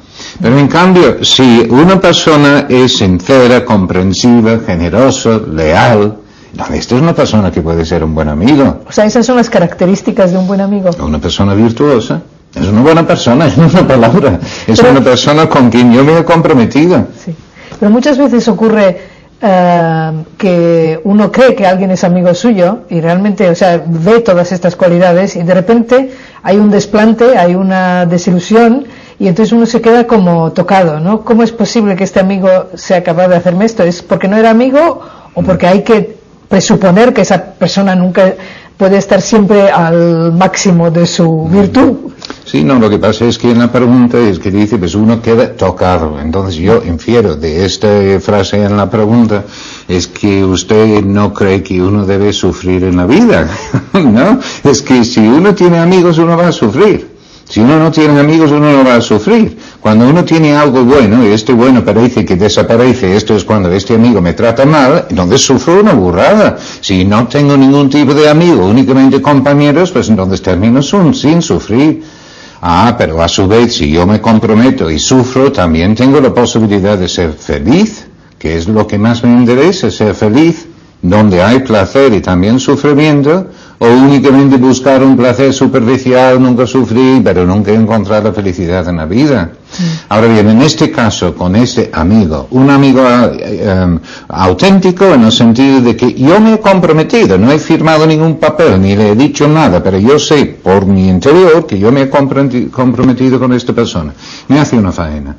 Pero 0.41 0.57
en 0.57 0.67
cambio, 0.67 1.23
si 1.23 1.65
una 1.69 1.99
persona 1.99 2.65
es 2.69 2.97
sincera, 2.97 3.63
comprensiva, 3.65 4.59
generosa, 4.65 5.39
leal, 5.51 6.17
No, 6.55 6.65
esta 6.73 6.95
es 6.95 7.01
una 7.01 7.13
persona 7.15 7.51
que 7.51 7.61
puede 7.61 7.83
ser 7.83 8.03
un 8.03 8.13
buen 8.13 8.29
amigo. 8.29 8.81
O 8.87 8.91
sea, 8.91 9.05
esas 9.05 9.25
son 9.25 9.37
las 9.37 9.49
características 9.49 10.31
de 10.31 10.37
un 10.37 10.45
buen 10.47 10.61
amigo. 10.61 10.89
Una 11.01 11.17
persona 11.19 11.53
virtuosa. 11.55 12.21
Es 12.53 12.67
una 12.67 12.81
buena 12.81 13.07
persona, 13.07 13.47
es 13.51 13.57
una 13.57 13.87
palabra. 13.87 14.39
Es 14.67 14.79
Pero- 14.79 14.91
una 14.91 15.01
persona 15.01 15.49
con 15.49 15.69
quien 15.71 15.91
yo 15.91 16.03
me 16.03 16.19
he 16.19 16.23
comprometido. 16.23 17.07
Sí. 17.25 17.33
Pero 17.79 17.91
muchas 17.91 18.17
veces 18.19 18.47
ocurre 18.47 19.12
eh, 19.45 20.23
que 20.38 21.01
uno 21.03 21.29
cree 21.29 21.53
que 21.53 21.67
alguien 21.67 21.91
es 21.91 22.05
amigo 22.05 22.33
suyo 22.33 22.83
y 22.89 23.01
realmente, 23.01 23.50
o 23.50 23.55
sea, 23.55 23.83
ve 23.85 24.21
todas 24.21 24.53
estas 24.53 24.77
cualidades 24.77 25.35
y 25.35 25.43
de 25.43 25.53
repente 25.53 26.12
hay 26.43 26.55
un 26.55 26.71
desplante, 26.71 27.38
hay 27.38 27.53
una 27.53 28.05
desilusión 28.05 28.85
y 29.19 29.27
entonces 29.27 29.51
uno 29.51 29.65
se 29.65 29.81
queda 29.81 30.07
como 30.07 30.53
tocado, 30.53 31.01
¿no? 31.01 31.25
¿Cómo 31.25 31.43
es 31.43 31.51
posible 31.51 31.97
que 31.97 32.05
este 32.05 32.21
amigo 32.21 32.67
sea 32.75 33.03
capaz 33.03 33.27
de 33.27 33.35
hacerme 33.35 33.65
esto? 33.65 33.83
¿Es 33.83 34.01
porque 34.01 34.29
no 34.29 34.38
era 34.38 34.50
amigo 34.50 35.01
o 35.33 35.43
porque 35.43 35.67
hay 35.67 35.83
que 35.83 36.15
presuponer 36.47 37.13
que 37.13 37.21
esa 37.21 37.43
persona 37.43 37.95
nunca 37.95 38.35
puede 38.77 38.97
estar 38.97 39.21
siempre 39.21 39.69
al 39.69 40.33
máximo 40.33 40.91
de 40.91 41.05
su 41.05 41.47
virtud? 41.49 42.11
Sí, 42.45 42.63
no, 42.63 42.77
lo 42.77 42.89
que 42.89 42.99
pasa 42.99 43.25
es 43.25 43.37
que 43.37 43.51
en 43.51 43.59
la 43.59 43.71
pregunta 43.71 44.19
es 44.19 44.39
que 44.39 44.51
dice, 44.51 44.77
pues 44.77 44.95
uno 44.95 45.21
queda 45.21 45.53
tocado. 45.53 46.19
Entonces 46.19 46.55
yo 46.55 46.81
infiero 46.85 47.35
de 47.35 47.65
esta 47.65 47.87
frase 48.19 48.63
en 48.63 48.75
la 48.77 48.89
pregunta 48.89 49.43
es 49.87 50.07
que 50.07 50.43
usted 50.43 51.03
no 51.03 51.33
cree 51.33 51.63
que 51.63 51.81
uno 51.81 52.05
debe 52.05 52.33
sufrir 52.33 52.83
en 52.83 52.97
la 52.97 53.05
vida, 53.05 53.49
¿no? 53.93 54.39
Es 54.63 54.81
que 54.81 55.03
si 55.03 55.21
uno 55.21 55.55
tiene 55.55 55.79
amigos 55.79 56.17
uno 56.17 56.37
va 56.37 56.49
a 56.49 56.51
sufrir. 56.51 57.12
Si 57.53 57.60
uno 57.60 57.77
no 57.77 57.91
tiene 57.91 58.19
amigos 58.19 58.50
uno 58.50 58.72
no 58.72 58.83
va 58.83 58.95
a 58.95 59.01
sufrir. 59.01 59.55
Cuando 59.79 60.07
uno 60.10 60.25
tiene 60.25 60.55
algo 60.55 60.83
bueno 60.83 61.24
y 61.24 61.27
este 61.33 61.53
bueno 61.53 61.86
parece 61.86 62.25
que 62.25 62.36
desaparece, 62.36 63.15
esto 63.15 63.36
es 63.36 63.43
cuando 63.43 63.72
este 63.72 63.93
amigo 63.93 64.19
me 64.22 64.33
trata 64.33 64.65
mal, 64.65 65.05
entonces 65.07 65.45
sufro 65.45 65.79
una 65.81 65.93
burrada. 65.93 66.57
Si 66.81 67.05
no 67.05 67.27
tengo 67.27 67.55
ningún 67.55 67.91
tipo 67.91 68.12
de 68.15 68.27
amigo, 68.27 68.65
únicamente 68.65 69.22
compañeros, 69.22 69.91
pues 69.91 70.10
entonces 70.10 70.41
termino 70.41 70.81
sun- 70.81 71.13
sin 71.13 71.43
sufrir. 71.43 72.01
Ah, 72.60 72.95
pero 72.98 73.22
a 73.22 73.27
su 73.27 73.48
vez, 73.48 73.75
si 73.75 73.91
yo 73.91 74.07
me 74.07 74.19
comprometo 74.19 74.89
y 74.89 74.98
sufro, 74.98 75.51
también 75.51 75.93
tengo 75.93 76.19
la 76.19 76.33
posibilidad 76.33 76.98
de 76.98 77.07
ser 77.07 77.33
feliz, 77.33 78.07
que 78.39 78.57
es 78.57 78.67
lo 78.67 78.88
que 78.88 78.98
más 78.98 79.24
me 79.24 79.29
interesa, 79.31 79.91
ser 79.91 80.15
feliz, 80.15 80.65
donde 81.03 81.41
hay 81.43 81.60
placer 81.60 82.13
y 82.13 82.22
también 82.22 82.60
sufrimiento, 82.60 83.48
o 83.79 83.86
únicamente 83.86 84.55
buscar 84.55 85.03
un 85.03 85.17
placer 85.17 85.51
superficial, 85.53 86.41
nunca 86.41 86.65
sufrir, 86.65 87.22
pero 87.22 87.45
nunca 87.45 87.72
encontrar 87.74 88.24
la 88.24 88.31
felicidad 88.31 88.88
en 88.88 88.95
la 88.98 89.05
vida. 89.05 89.51
Ahora 90.07 90.27
bien, 90.27 90.48
en 90.50 90.62
este 90.62 90.89
caso, 90.89 91.36
con 91.36 91.55
este 91.57 91.89
amigo, 91.91 92.48
un 92.51 92.69
amigo 92.69 93.01
eh, 93.05 93.65
em, 93.69 94.00
auténtico 94.29 95.05
en 95.13 95.24
el 95.24 95.31
sentido 95.33 95.81
de 95.81 95.95
que 95.98 96.13
yo 96.13 96.39
me 96.39 96.53
he 96.53 96.60
comprometido, 96.62 97.38
no 97.38 97.51
he 97.51 97.60
firmado 97.60 98.07
ningún 98.07 98.38
papel, 98.39 98.79
ni 98.81 98.95
le 98.95 99.10
he 99.12 99.15
dicho 99.15 99.48
nada, 99.50 99.83
pero 99.83 99.98
yo 99.98 100.17
sé 100.17 100.45
por 100.63 100.86
mi 100.86 101.10
interior 101.10 101.65
que 101.67 101.77
yo 101.77 101.91
me 101.91 102.03
he 102.03 102.10
comprometi- 102.10 102.69
comprometido 102.69 103.38
con 103.39 103.51
esta 103.51 103.74
persona. 103.74 104.13
Me 104.48 104.60
hace 104.60 104.77
una 104.77 104.91
faena. 104.93 105.36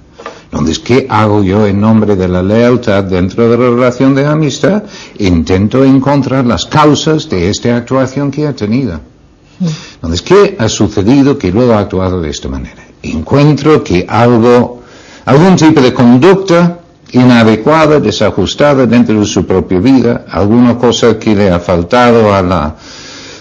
Entonces, 0.55 0.79
¿qué 0.79 1.07
hago 1.11 1.43
yo 1.43 1.67
en 1.67 1.81
nombre 1.81 2.15
de 2.15 2.29
la 2.29 2.41
lealtad 2.41 3.03
dentro 3.03 3.51
de 3.51 3.59
la 3.59 3.71
relación 3.71 4.15
de 4.15 4.25
amistad? 4.25 4.85
Intento 5.19 5.83
encontrar 5.83 6.47
las 6.47 6.65
causas 6.65 7.29
de 7.29 7.51
esta 7.51 7.77
actuación 7.77 8.31
que 8.31 8.47
ha 8.47 8.55
tenido. 8.55 9.01
Entonces, 9.97 10.23
¿qué 10.23 10.57
ha 10.57 10.69
sucedido 10.69 11.37
que 11.37 11.51
luego 11.51 11.73
ha 11.73 11.81
actuado 11.81 12.21
de 12.21 12.31
esta 12.31 12.49
manera? 12.49 12.87
Encuentro 13.03 13.83
que 13.83 14.07
algo, 14.09 14.81
algún 15.25 15.57
tipo 15.57 15.81
de 15.81 15.93
conducta 15.93 16.79
inadecuada, 17.11 17.99
desajustada 17.99 18.87
dentro 18.87 19.19
de 19.19 19.27
su 19.27 19.45
propia 19.45 19.81
vida, 19.81 20.25
alguna 20.31 20.79
cosa 20.79 21.19
que 21.19 21.35
le 21.35 21.51
ha 21.51 21.59
faltado 21.59 22.33
a 22.33 22.41
la, 22.41 22.77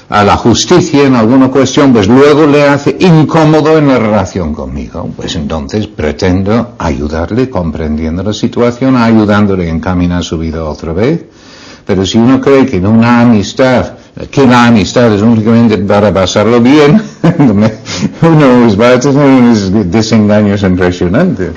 a 0.09 0.23
la 0.23 0.37
justicia 0.37 1.05
en 1.05 1.15
alguna 1.15 1.49
cuestión, 1.49 1.93
pues 1.93 2.07
luego 2.07 2.45
le 2.45 2.63
hace 2.63 2.95
incómodo 2.99 3.77
en 3.77 3.87
la 3.87 3.99
relación 3.99 4.53
conmigo. 4.53 5.09
Pues 5.15 5.35
entonces 5.35 5.87
pretendo 5.87 6.75
ayudarle 6.77 7.49
comprendiendo 7.49 8.23
la 8.23 8.33
situación, 8.33 8.95
ayudándole 8.95 9.67
a 9.67 9.73
encaminar 9.73 10.23
su 10.23 10.37
vida 10.37 10.63
otra 10.63 10.93
vez. 10.93 11.25
Pero 11.85 12.05
si 12.05 12.17
uno 12.17 12.39
cree 12.39 12.65
que 12.65 12.77
en 12.77 12.87
una 12.87 13.21
amistad, 13.21 13.93
que 14.31 14.47
la 14.47 14.67
amistad 14.67 15.13
es 15.13 15.21
únicamente 15.21 15.77
para 15.79 16.13
pasarlo 16.13 16.61
bien, 16.61 17.01
uno 17.39 17.69
pues, 18.19 18.79
va 18.79 18.91
a 18.91 18.99
tener 18.99 19.17
unos 19.17 19.91
desengaños 19.91 20.63
impresionantes. 20.63 21.51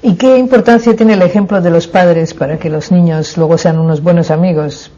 ¿Y 0.00 0.14
qué 0.14 0.38
importancia 0.38 0.94
tiene 0.94 1.14
el 1.14 1.22
ejemplo 1.22 1.60
de 1.60 1.70
los 1.70 1.88
padres 1.88 2.34
para 2.34 2.56
que 2.58 2.70
los 2.70 2.92
niños 2.92 3.36
luego 3.36 3.58
sean 3.58 3.78
unos 3.78 4.00
buenos 4.00 4.30
amigos? 4.30 4.92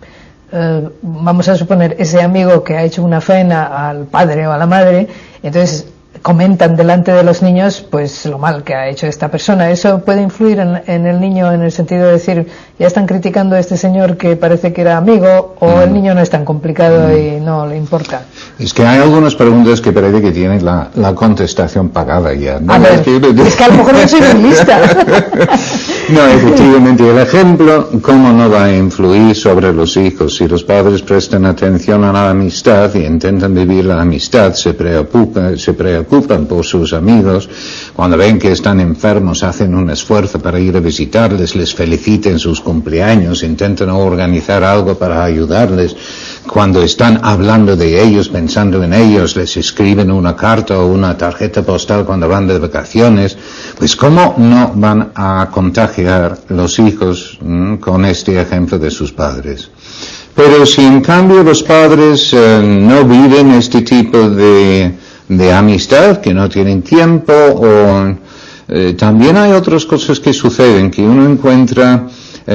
Eh, 0.53 0.89
vamos 1.03 1.49
a 1.49 1.55
suponer 1.57 1.97
ese 1.99 2.21
amigo 2.23 2.63
que 2.65 2.77
ha 2.77 2.83
hecho 2.83 3.03
una 3.05 3.21
faena 3.21 3.89
al 3.89 4.05
padre 4.07 4.47
o 4.49 4.53
a 4.53 4.59
la 4.59 4.67
madre, 4.67 5.07
entonces 5.43 5.87
comentan 6.23 6.77
delante 6.77 7.13
de 7.13 7.23
los 7.23 7.41
niños 7.41 7.81
pues 7.89 8.27
lo 8.27 8.37
mal 8.37 8.63
que 8.63 8.75
ha 8.75 8.89
hecho 8.89 9.07
esta 9.07 9.29
persona. 9.29 9.71
¿Eso 9.71 10.01
puede 10.05 10.21
influir 10.21 10.59
en, 10.59 10.83
en 10.87 11.07
el 11.07 11.19
niño 11.21 11.51
en 11.53 11.63
el 11.63 11.71
sentido 11.73 12.07
de 12.07 12.13
decir, 12.13 12.47
ya 12.79 12.89
están 12.89 13.07
criticando 13.07 13.55
a 13.57 13.61
este 13.61 13.77
señor 13.79 14.17
que 14.19 14.35
parece 14.37 14.73
que 14.73 14.81
era 14.83 14.97
amigo 14.99 15.55
o 15.61 15.81
el 15.81 15.93
niño 15.95 16.15
no 16.15 16.21
es 16.21 16.29
tan 16.29 16.45
complicado 16.45 17.17
y 17.17 17.41
no 17.41 17.65
le 17.67 17.77
importa? 17.79 18.23
Es 18.59 18.75
que 18.75 18.85
hay 18.85 19.01
algunas 19.01 19.35
preguntas 19.37 19.81
que 19.81 19.93
parece 19.93 20.21
que 20.21 20.33
tienen 20.33 20.63
la, 20.65 20.91
la 20.97 21.15
contestación 21.15 21.89
pagada 21.91 22.35
ya. 22.35 22.59
¿no? 22.61 22.73
A 22.75 22.79
ver, 22.79 23.03
Es 23.47 23.57
que- 23.57 23.65
a 23.65 23.69
lo 23.69 23.75
mejor 23.75 23.95
no 23.95 24.09
soy 24.09 24.21
lista. 24.43 24.79
No, 26.13 26.27
efectivamente, 26.35 27.09
el 27.09 27.19
ejemplo, 27.19 27.89
¿cómo 28.03 28.33
no 28.33 28.51
va 28.51 28.65
a 28.65 28.77
influir 28.77 29.37
sobre 29.37 29.73
los 29.73 29.97
hijos? 29.97 30.35
Si 30.37 30.49
los 30.49 30.65
padres 30.65 31.03
prestan 31.03 31.47
atención 31.47 32.05
a 32.05 32.13
la 32.13 32.31
amistad 32.31 32.93
y 32.95 33.05
intentan 33.05 33.55
vivir 33.55 33.85
la 33.85 34.01
amistad, 34.01 34.55
se 34.55 34.75
preocupan, 34.75 35.57
se 35.57 35.75
preocupan 35.75 36.47
por 36.47 36.65
sus 36.65 36.93
amigos, 36.93 37.49
cuando 37.95 38.17
ven 38.17 38.39
que 38.39 38.53
están 38.53 38.81
enfermos 38.81 39.45
hacen 39.45 39.75
un 39.75 39.91
esfuerzo 39.91 40.41
para 40.41 40.59
ir 40.59 40.77
a 40.77 40.81
visitarles, 40.81 41.55
les 41.55 41.75
feliciten 41.75 42.39
sus 42.39 42.61
cumpleaños, 42.61 43.45
intentan 43.45 43.91
organizar 43.91 44.65
algo 44.65 44.99
para 44.99 45.23
ayudarles, 45.23 45.95
cuando 46.47 46.83
están 46.83 47.21
hablando 47.23 47.77
de 47.77 48.03
ellos, 48.03 48.29
pensando 48.29 48.83
en 48.83 48.93
ellos, 48.95 49.37
les 49.37 49.57
escriben 49.57 50.11
una 50.11 50.35
carta 50.35 50.79
o 50.79 50.87
una 50.87 51.17
tarjeta 51.17 51.63
postal 51.63 52.05
cuando 52.05 52.29
van 52.29 52.47
de 52.47 52.59
vacaciones, 52.59 53.37
pues 53.79 53.95
¿cómo 53.95 54.35
no 54.39 54.73
van 54.75 55.13
a 55.15 55.49
contagiar 55.53 56.39
los 56.49 56.79
hijos 56.79 57.39
mm, 57.41 57.77
con 57.77 58.05
este 58.05 58.41
ejemplo 58.41 58.79
de 58.79 58.91
sus 58.91 59.13
padres? 59.13 59.71
Pero 60.35 60.65
si 60.65 60.83
en 60.83 61.01
cambio 61.03 61.43
los 61.43 61.63
padres 61.63 62.33
eh, 62.33 62.61
no 62.63 63.05
viven 63.05 63.53
este 63.53 63.83
tipo 63.83 64.31
de, 64.31 64.95
de 65.29 65.53
amistad, 65.53 66.21
que 66.21 66.33
no 66.33 66.49
tienen 66.49 66.83
tiempo, 66.83 67.33
o 67.33 68.17
eh, 68.69 68.95
también 68.97 69.37
hay 69.37 69.53
otras 69.53 69.85
cosas 69.85 70.21
que 70.21 70.33
suceden, 70.33 70.91
que 70.91 71.03
uno 71.03 71.29
encuentra 71.29 72.07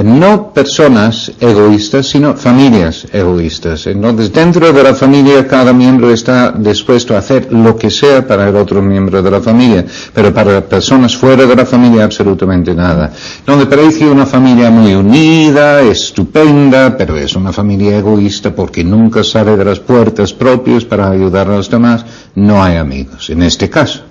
no 0.03 0.53
personas 0.53 1.31
egoístas, 1.39 2.07
sino 2.07 2.35
familias 2.35 3.07
egoístas. 3.13 3.87
Entonces, 3.87 4.31
dentro 4.33 4.73
de 4.73 4.83
la 4.83 4.93
familia, 4.93 5.47
cada 5.47 5.71
miembro 5.71 6.11
está 6.11 6.51
dispuesto 6.51 7.15
a 7.15 7.19
hacer 7.19 7.53
lo 7.53 7.77
que 7.77 7.89
sea 7.89 8.27
para 8.27 8.49
el 8.49 8.55
otro 8.55 8.81
miembro 8.81 9.21
de 9.21 9.31
la 9.31 9.41
familia, 9.41 9.85
pero 10.13 10.33
para 10.33 10.61
personas 10.61 11.15
fuera 11.15 11.45
de 11.45 11.55
la 11.55 11.65
familia, 11.65 12.03
absolutamente 12.03 12.73
nada. 12.73 13.11
Donde 13.45 13.65
parece 13.65 14.07
una 14.07 14.25
familia 14.25 14.69
muy 14.69 14.93
unida, 14.93 15.81
estupenda, 15.81 16.97
pero 16.97 17.17
es 17.17 17.35
una 17.35 17.53
familia 17.53 17.97
egoísta 17.97 18.53
porque 18.53 18.83
nunca 18.83 19.23
sale 19.23 19.55
de 19.55 19.65
las 19.65 19.79
puertas 19.79 20.33
propias 20.33 20.83
para 20.83 21.09
ayudar 21.09 21.49
a 21.49 21.57
los 21.57 21.69
demás, 21.69 22.05
no 22.35 22.63
hay 22.63 22.75
amigos, 22.75 23.29
en 23.29 23.43
este 23.43 23.69
caso. 23.69 24.01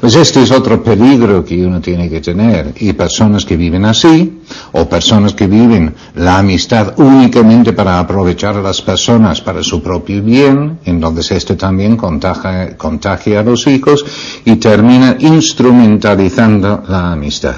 Pues 0.00 0.16
este 0.16 0.42
es 0.42 0.50
otro 0.50 0.82
peligro 0.82 1.44
que 1.44 1.64
uno 1.64 1.80
tiene 1.80 2.08
que 2.08 2.20
tener. 2.20 2.74
Y 2.80 2.92
personas 2.92 3.44
que 3.44 3.56
viven 3.56 3.84
así, 3.84 4.40
o 4.72 4.88
personas 4.88 5.34
que 5.34 5.46
viven 5.46 5.94
la 6.16 6.38
amistad 6.38 6.94
únicamente 6.98 7.72
para 7.72 7.98
aprovechar 7.98 8.56
a 8.56 8.62
las 8.62 8.82
personas 8.82 9.40
para 9.40 9.62
su 9.62 9.82
propio 9.82 10.22
bien, 10.22 10.78
entonces 10.84 11.30
esto 11.32 11.56
también 11.56 11.96
contagia, 11.96 12.76
contagia 12.76 13.40
a 13.40 13.42
los 13.42 13.66
hijos 13.66 14.04
y 14.44 14.56
termina 14.56 15.16
instrumentalizando 15.18 16.82
la 16.88 17.12
amistad. 17.12 17.56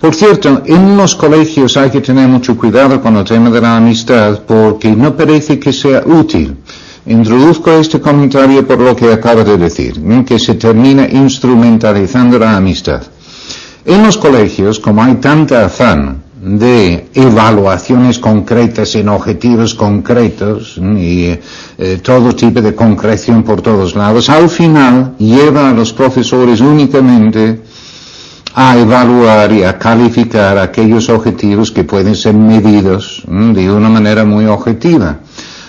Por 0.00 0.14
cierto, 0.14 0.62
en 0.64 0.96
los 0.96 1.16
colegios 1.16 1.76
hay 1.76 1.90
que 1.90 2.00
tener 2.00 2.28
mucho 2.28 2.56
cuidado 2.56 3.00
con 3.00 3.16
el 3.16 3.24
tema 3.24 3.50
de 3.50 3.60
la 3.60 3.76
amistad 3.76 4.42
porque 4.46 4.94
no 4.94 5.16
parece 5.16 5.58
que 5.58 5.72
sea 5.72 6.02
útil. 6.06 6.56
Introduzco 7.08 7.70
este 7.72 8.00
comentario 8.00 8.66
por 8.66 8.78
lo 8.80 8.94
que 8.94 9.10
acabo 9.10 9.42
de 9.42 9.56
decir, 9.56 9.98
que 10.26 10.38
se 10.38 10.56
termina 10.56 11.08
instrumentalizando 11.08 12.38
la 12.38 12.54
amistad. 12.54 13.02
En 13.86 14.02
los 14.02 14.18
colegios, 14.18 14.78
como 14.78 15.02
hay 15.02 15.14
tanta 15.14 15.64
afán 15.64 16.22
de 16.38 17.08
evaluaciones 17.14 18.18
concretas 18.18 18.94
en 18.94 19.08
objetivos 19.08 19.74
concretos 19.74 20.76
y 20.76 21.34
eh, 21.78 21.98
todo 22.02 22.34
tipo 22.36 22.60
de 22.60 22.74
concreción 22.74 23.42
por 23.42 23.62
todos 23.62 23.94
lados, 23.94 24.28
al 24.28 24.50
final 24.50 25.14
lleva 25.18 25.70
a 25.70 25.72
los 25.72 25.94
profesores 25.94 26.60
únicamente 26.60 27.62
a 28.54 28.76
evaluar 28.76 29.50
y 29.52 29.62
a 29.62 29.78
calificar 29.78 30.58
aquellos 30.58 31.08
objetivos 31.08 31.72
que 31.72 31.84
pueden 31.84 32.14
ser 32.14 32.34
medidos 32.34 33.22
de 33.26 33.72
una 33.72 33.88
manera 33.88 34.26
muy 34.26 34.44
objetiva. 34.44 35.20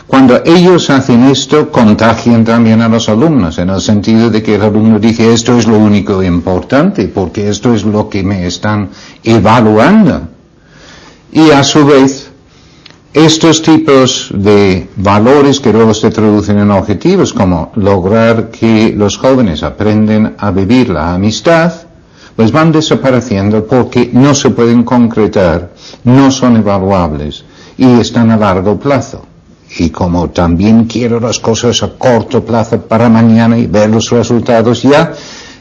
Cuando 0.09 0.41
ellos 0.43 0.89
hacen 0.89 1.25
esto, 1.25 1.71
contagian 1.71 2.43
también 2.43 2.81
a 2.81 2.89
los 2.89 3.09
alumnos, 3.09 3.59
en 3.59 3.69
el 3.69 3.79
sentido 3.79 4.31
de 4.31 4.41
que 4.41 4.55
el 4.55 4.63
alumno 4.63 4.97
dice, 4.97 5.31
esto 5.31 5.55
es 5.55 5.67
lo 5.67 5.77
único 5.77 6.23
importante, 6.23 7.07
porque 7.07 7.47
esto 7.47 7.75
es 7.75 7.83
lo 7.83 8.09
que 8.09 8.23
me 8.23 8.47
están 8.47 8.89
evaluando. 9.23 10.21
Y 11.31 11.51
a 11.51 11.63
su 11.63 11.85
vez, 11.85 12.31
estos 13.13 13.61
tipos 13.61 14.31
de 14.33 14.89
valores 14.95 15.59
que 15.59 15.71
luego 15.71 15.93
se 15.93 16.09
traducen 16.09 16.57
en 16.57 16.71
objetivos, 16.71 17.31
como 17.31 17.71
lograr 17.75 18.49
que 18.49 18.91
los 18.97 19.15
jóvenes 19.15 19.61
aprenden 19.61 20.33
a 20.39 20.49
vivir 20.49 20.89
la 20.89 21.13
amistad, 21.13 21.71
pues 22.35 22.51
van 22.51 22.71
desapareciendo 22.71 23.63
porque 23.67 24.09
no 24.11 24.33
se 24.33 24.49
pueden 24.49 24.81
concretar, 24.81 25.69
no 26.03 26.31
son 26.31 26.57
evaluables 26.57 27.45
y 27.77 27.85
están 27.99 28.31
a 28.31 28.37
largo 28.37 28.79
plazo. 28.79 29.29
Y 29.77 29.91
como 29.91 30.29
también 30.29 30.85
quiero 30.85 31.19
las 31.19 31.39
cosas 31.39 31.83
a 31.83 31.89
corto 31.89 32.43
plazo 32.43 32.81
para 32.81 33.07
mañana 33.07 33.57
y 33.57 33.67
ver 33.67 33.89
los 33.89 34.09
resultados 34.09 34.81
ya, 34.81 35.13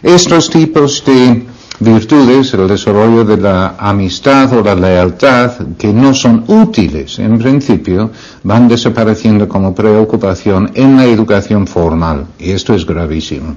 estos 0.02 0.48
tipos 0.48 1.04
de 1.04 1.44
virtudes, 1.80 2.54
el 2.54 2.66
desarrollo 2.66 3.24
de 3.24 3.36
la 3.36 3.76
amistad 3.78 4.52
o 4.52 4.62
la 4.62 4.74
lealtad, 4.74 5.52
que 5.76 5.92
no 5.92 6.14
son 6.14 6.44
útiles 6.48 7.18
en 7.18 7.38
principio, 7.38 8.10
van 8.42 8.66
desapareciendo 8.66 9.48
como 9.48 9.74
preocupación 9.74 10.70
en 10.74 10.96
la 10.96 11.04
educación 11.04 11.66
formal. 11.66 12.26
Y 12.38 12.52
esto 12.52 12.74
es 12.74 12.86
gravísimo. 12.86 13.56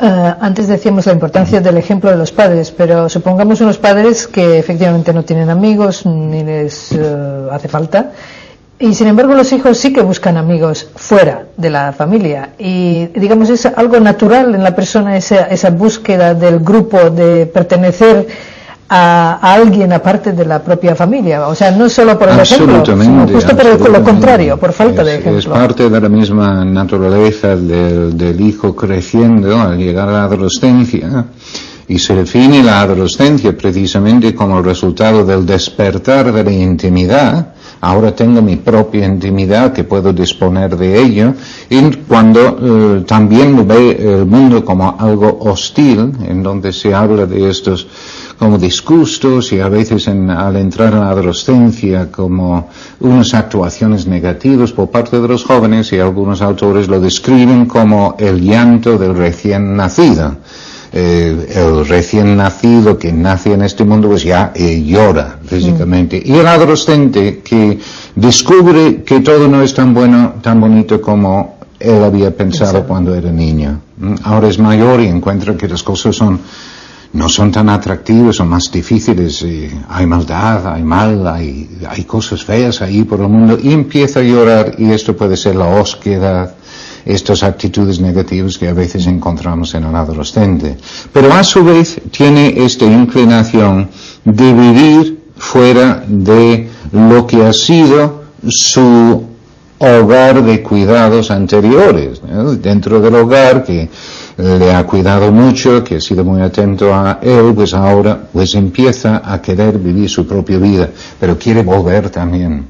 Uh, 0.00 0.32
antes 0.40 0.66
decíamos 0.66 1.04
la 1.04 1.12
importancia 1.12 1.60
del 1.60 1.76
ejemplo 1.76 2.10
de 2.10 2.16
los 2.16 2.32
padres, 2.32 2.70
pero 2.70 3.10
supongamos 3.10 3.60
unos 3.60 3.76
padres 3.76 4.26
que 4.26 4.58
efectivamente 4.58 5.12
no 5.12 5.24
tienen 5.24 5.50
amigos 5.50 6.06
ni 6.06 6.42
les 6.42 6.92
uh, 6.92 7.50
hace 7.52 7.68
falta 7.68 8.12
y 8.80 8.94
sin 8.94 9.08
embargo 9.08 9.34
los 9.34 9.52
hijos 9.52 9.76
sí 9.76 9.92
que 9.92 10.00
buscan 10.00 10.38
amigos 10.38 10.88
fuera 10.96 11.44
de 11.54 11.68
la 11.68 11.92
familia 11.92 12.54
y 12.58 13.08
digamos 13.14 13.50
es 13.50 13.66
algo 13.66 14.00
natural 14.00 14.54
en 14.54 14.64
la 14.64 14.74
persona 14.74 15.18
esa, 15.18 15.44
esa 15.48 15.68
búsqueda 15.68 16.32
del 16.34 16.60
grupo 16.60 17.10
de 17.10 17.44
pertenecer 17.44 18.26
a, 18.88 19.38
a, 19.40 19.54
alguien 19.54 19.92
aparte 19.92 20.32
de 20.32 20.44
la 20.44 20.60
propia 20.64 20.96
familia. 20.96 21.46
O 21.46 21.54
sea, 21.54 21.70
no 21.70 21.88
solo 21.88 22.18
por 22.18 22.28
el 22.28 22.40
ejemplo, 22.40 22.84
sino 22.84 23.28
justo 23.28 23.56
por 23.56 23.90
lo 23.90 24.02
contrario, 24.02 24.56
por 24.56 24.72
falta 24.72 25.02
es, 25.02 25.06
de 25.06 25.14
ejemplo. 25.18 25.38
Es 25.38 25.46
parte 25.46 25.88
de 25.88 26.00
la 26.00 26.08
misma 26.08 26.64
naturaleza 26.64 27.54
del, 27.54 28.16
del 28.16 28.40
hijo 28.40 28.74
creciendo 28.74 29.60
al 29.60 29.78
llegar 29.78 30.08
a 30.08 30.12
la 30.12 30.24
adolescencia 30.24 31.26
y 31.86 31.98
se 32.00 32.14
define 32.16 32.64
la 32.64 32.80
adolescencia 32.80 33.56
precisamente 33.56 34.34
como 34.34 34.58
el 34.58 34.64
resultado 34.64 35.24
del 35.24 35.46
despertar 35.46 36.32
de 36.32 36.42
la 36.42 36.50
intimidad 36.50 37.54
ahora 37.80 38.14
tengo 38.14 38.42
mi 38.42 38.56
propia 38.56 39.06
intimidad 39.06 39.72
que 39.72 39.84
puedo 39.84 40.12
disponer 40.12 40.76
de 40.76 41.00
ello. 41.00 41.34
Y 41.68 41.80
cuando 42.08 42.40
eh, 42.40 43.04
también 43.06 43.66
ve 43.66 43.92
el 43.92 44.26
mundo 44.26 44.64
como 44.64 44.96
algo 44.98 45.38
hostil 45.40 46.12
en 46.26 46.42
donde 46.42 46.72
se 46.72 46.94
habla 46.94 47.26
de 47.26 47.50
estos 47.50 47.86
como 48.38 48.56
disgustos 48.56 49.52
y 49.52 49.60
a 49.60 49.68
veces 49.68 50.08
en, 50.08 50.30
al 50.30 50.56
entrar 50.56 50.94
en 50.94 51.00
la 51.00 51.10
adolescencia 51.10 52.10
como 52.10 52.68
unas 53.00 53.34
actuaciones 53.34 54.06
negativas 54.06 54.72
por 54.72 54.90
parte 54.90 55.20
de 55.20 55.28
los 55.28 55.44
jóvenes 55.44 55.92
y 55.92 55.98
algunos 55.98 56.40
autores 56.40 56.88
lo 56.88 57.00
describen 57.00 57.66
como 57.66 58.14
el 58.18 58.40
llanto 58.40 58.96
del 58.96 59.14
recién 59.14 59.76
nacido 59.76 60.36
eh, 60.92 61.52
el 61.54 61.86
recién 61.86 62.36
nacido 62.36 62.98
que 62.98 63.12
nace 63.12 63.52
en 63.52 63.62
este 63.62 63.84
mundo 63.84 64.08
pues 64.08 64.24
ya 64.24 64.52
eh, 64.54 64.82
llora 64.84 65.38
físicamente. 65.44 66.20
Y 66.24 66.32
el 66.32 66.46
adolescente 66.46 67.40
que 67.44 67.78
descubre 68.16 69.02
que 69.04 69.20
todo 69.20 69.46
no 69.46 69.62
es 69.62 69.72
tan 69.72 69.94
bueno, 69.94 70.34
tan 70.42 70.60
bonito 70.60 71.00
como 71.00 71.58
él 71.78 72.02
había 72.02 72.36
pensado 72.36 72.70
Exacto. 72.70 72.88
cuando 72.88 73.14
era 73.14 73.30
niño. 73.30 73.80
Mm, 73.98 74.14
ahora 74.24 74.48
es 74.48 74.58
mayor 74.58 75.00
y 75.00 75.06
encuentra 75.06 75.56
que 75.56 75.68
las 75.68 75.82
cosas 75.82 76.16
son 76.16 76.40
no 77.12 77.28
son 77.28 77.50
tan 77.50 77.68
atractivas, 77.68 78.36
son 78.36 78.48
más 78.48 78.70
difíciles, 78.70 79.44
hay 79.88 80.06
maldad, 80.06 80.74
hay 80.74 80.82
mal, 80.82 81.26
hay, 81.26 81.68
hay 81.88 82.04
cosas 82.04 82.44
feas 82.44 82.82
ahí 82.82 83.02
por 83.02 83.20
el 83.20 83.28
mundo 83.28 83.58
y 83.60 83.72
empieza 83.72 84.20
a 84.20 84.22
llorar 84.22 84.76
y 84.78 84.90
esto 84.92 85.16
puede 85.16 85.36
ser 85.36 85.56
la 85.56 85.66
osquedad, 85.66 86.54
estas 87.04 87.42
actitudes 87.42 88.00
negativas 88.00 88.58
que 88.58 88.68
a 88.68 88.74
veces 88.74 89.06
encontramos 89.06 89.74
en 89.74 89.84
el 89.84 89.94
adolescente. 89.94 90.76
Pero 91.12 91.32
a 91.32 91.42
su 91.44 91.64
vez 91.64 92.00
tiene 92.10 92.54
esta 92.64 92.84
inclinación 92.84 93.88
de 94.24 94.52
vivir 94.52 95.20
fuera 95.36 96.04
de 96.06 96.68
lo 96.92 97.26
que 97.26 97.44
ha 97.44 97.52
sido 97.52 98.24
su 98.48 99.24
hogar 99.78 100.44
de 100.44 100.62
cuidados 100.62 101.30
anteriores, 101.30 102.20
dentro 102.60 103.00
del 103.00 103.14
hogar 103.14 103.64
que 103.64 103.88
le 104.36 104.74
ha 104.74 104.84
cuidado 104.86 105.32
mucho, 105.32 105.82
que 105.82 105.96
ha 105.96 106.00
sido 106.00 106.22
muy 106.22 106.42
atento 106.42 106.94
a 106.94 107.18
él, 107.22 107.52
pues 107.54 107.72
ahora 107.72 108.28
pues 108.30 108.54
empieza 108.54 109.22
a 109.24 109.40
querer 109.40 109.78
vivir 109.78 110.08
su 110.08 110.26
propia 110.26 110.58
vida, 110.58 110.90
pero 111.18 111.38
quiere 111.38 111.62
volver 111.62 112.10
también. 112.10 112.66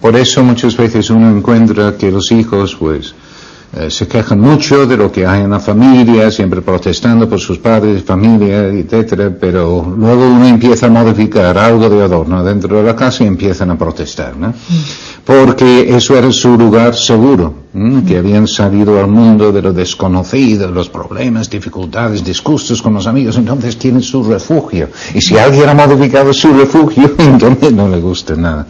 Por 0.00 0.16
eso 0.16 0.42
muchas 0.44 0.76
veces 0.76 1.08
uno 1.10 1.34
encuentra 1.34 1.96
que 1.96 2.10
los 2.10 2.30
hijos 2.30 2.76
pues 2.78 3.14
eh, 3.76 3.90
se 3.90 4.06
quejan 4.06 4.40
mucho 4.40 4.86
de 4.86 4.96
lo 4.96 5.10
que 5.10 5.26
hay 5.26 5.42
en 5.42 5.50
la 5.50 5.58
familia, 5.58 6.30
siempre 6.30 6.62
protestando 6.62 7.28
por 7.28 7.40
sus 7.40 7.58
padres, 7.58 8.04
familia, 8.04 8.66
etcétera, 8.66 9.32
pero 9.38 9.94
luego 9.96 10.28
uno 10.28 10.46
empieza 10.46 10.86
a 10.86 10.90
modificar 10.90 11.58
algo 11.58 11.88
de 11.88 12.02
adorno 12.02 12.44
dentro 12.44 12.76
de 12.76 12.84
la 12.84 12.94
casa 12.94 13.24
y 13.24 13.26
empiezan 13.26 13.70
a 13.72 13.78
protestar, 13.78 14.36
¿no? 14.36 14.54
Porque 15.24 15.96
eso 15.96 16.18
era 16.18 16.30
su 16.30 16.58
lugar 16.58 16.94
seguro, 16.94 17.54
que 18.06 18.18
habían 18.18 18.46
salido 18.46 19.00
al 19.00 19.08
mundo 19.08 19.50
de 19.52 19.62
lo 19.62 19.72
desconocido, 19.72 20.70
los 20.70 20.90
problemas, 20.90 21.48
dificultades, 21.48 22.22
disgustos 22.22 22.82
con 22.82 22.92
los 22.92 23.06
amigos, 23.06 23.38
entonces 23.38 23.78
tienen 23.78 24.02
su 24.02 24.22
refugio. 24.22 24.90
Y 25.14 25.22
si 25.22 25.38
alguien 25.38 25.70
ha 25.70 25.74
modificado 25.74 26.30
su 26.34 26.52
refugio, 26.52 27.14
entonces 27.18 27.72
no 27.72 27.88
le 27.88 28.00
gusta 28.00 28.36
nada. 28.36 28.66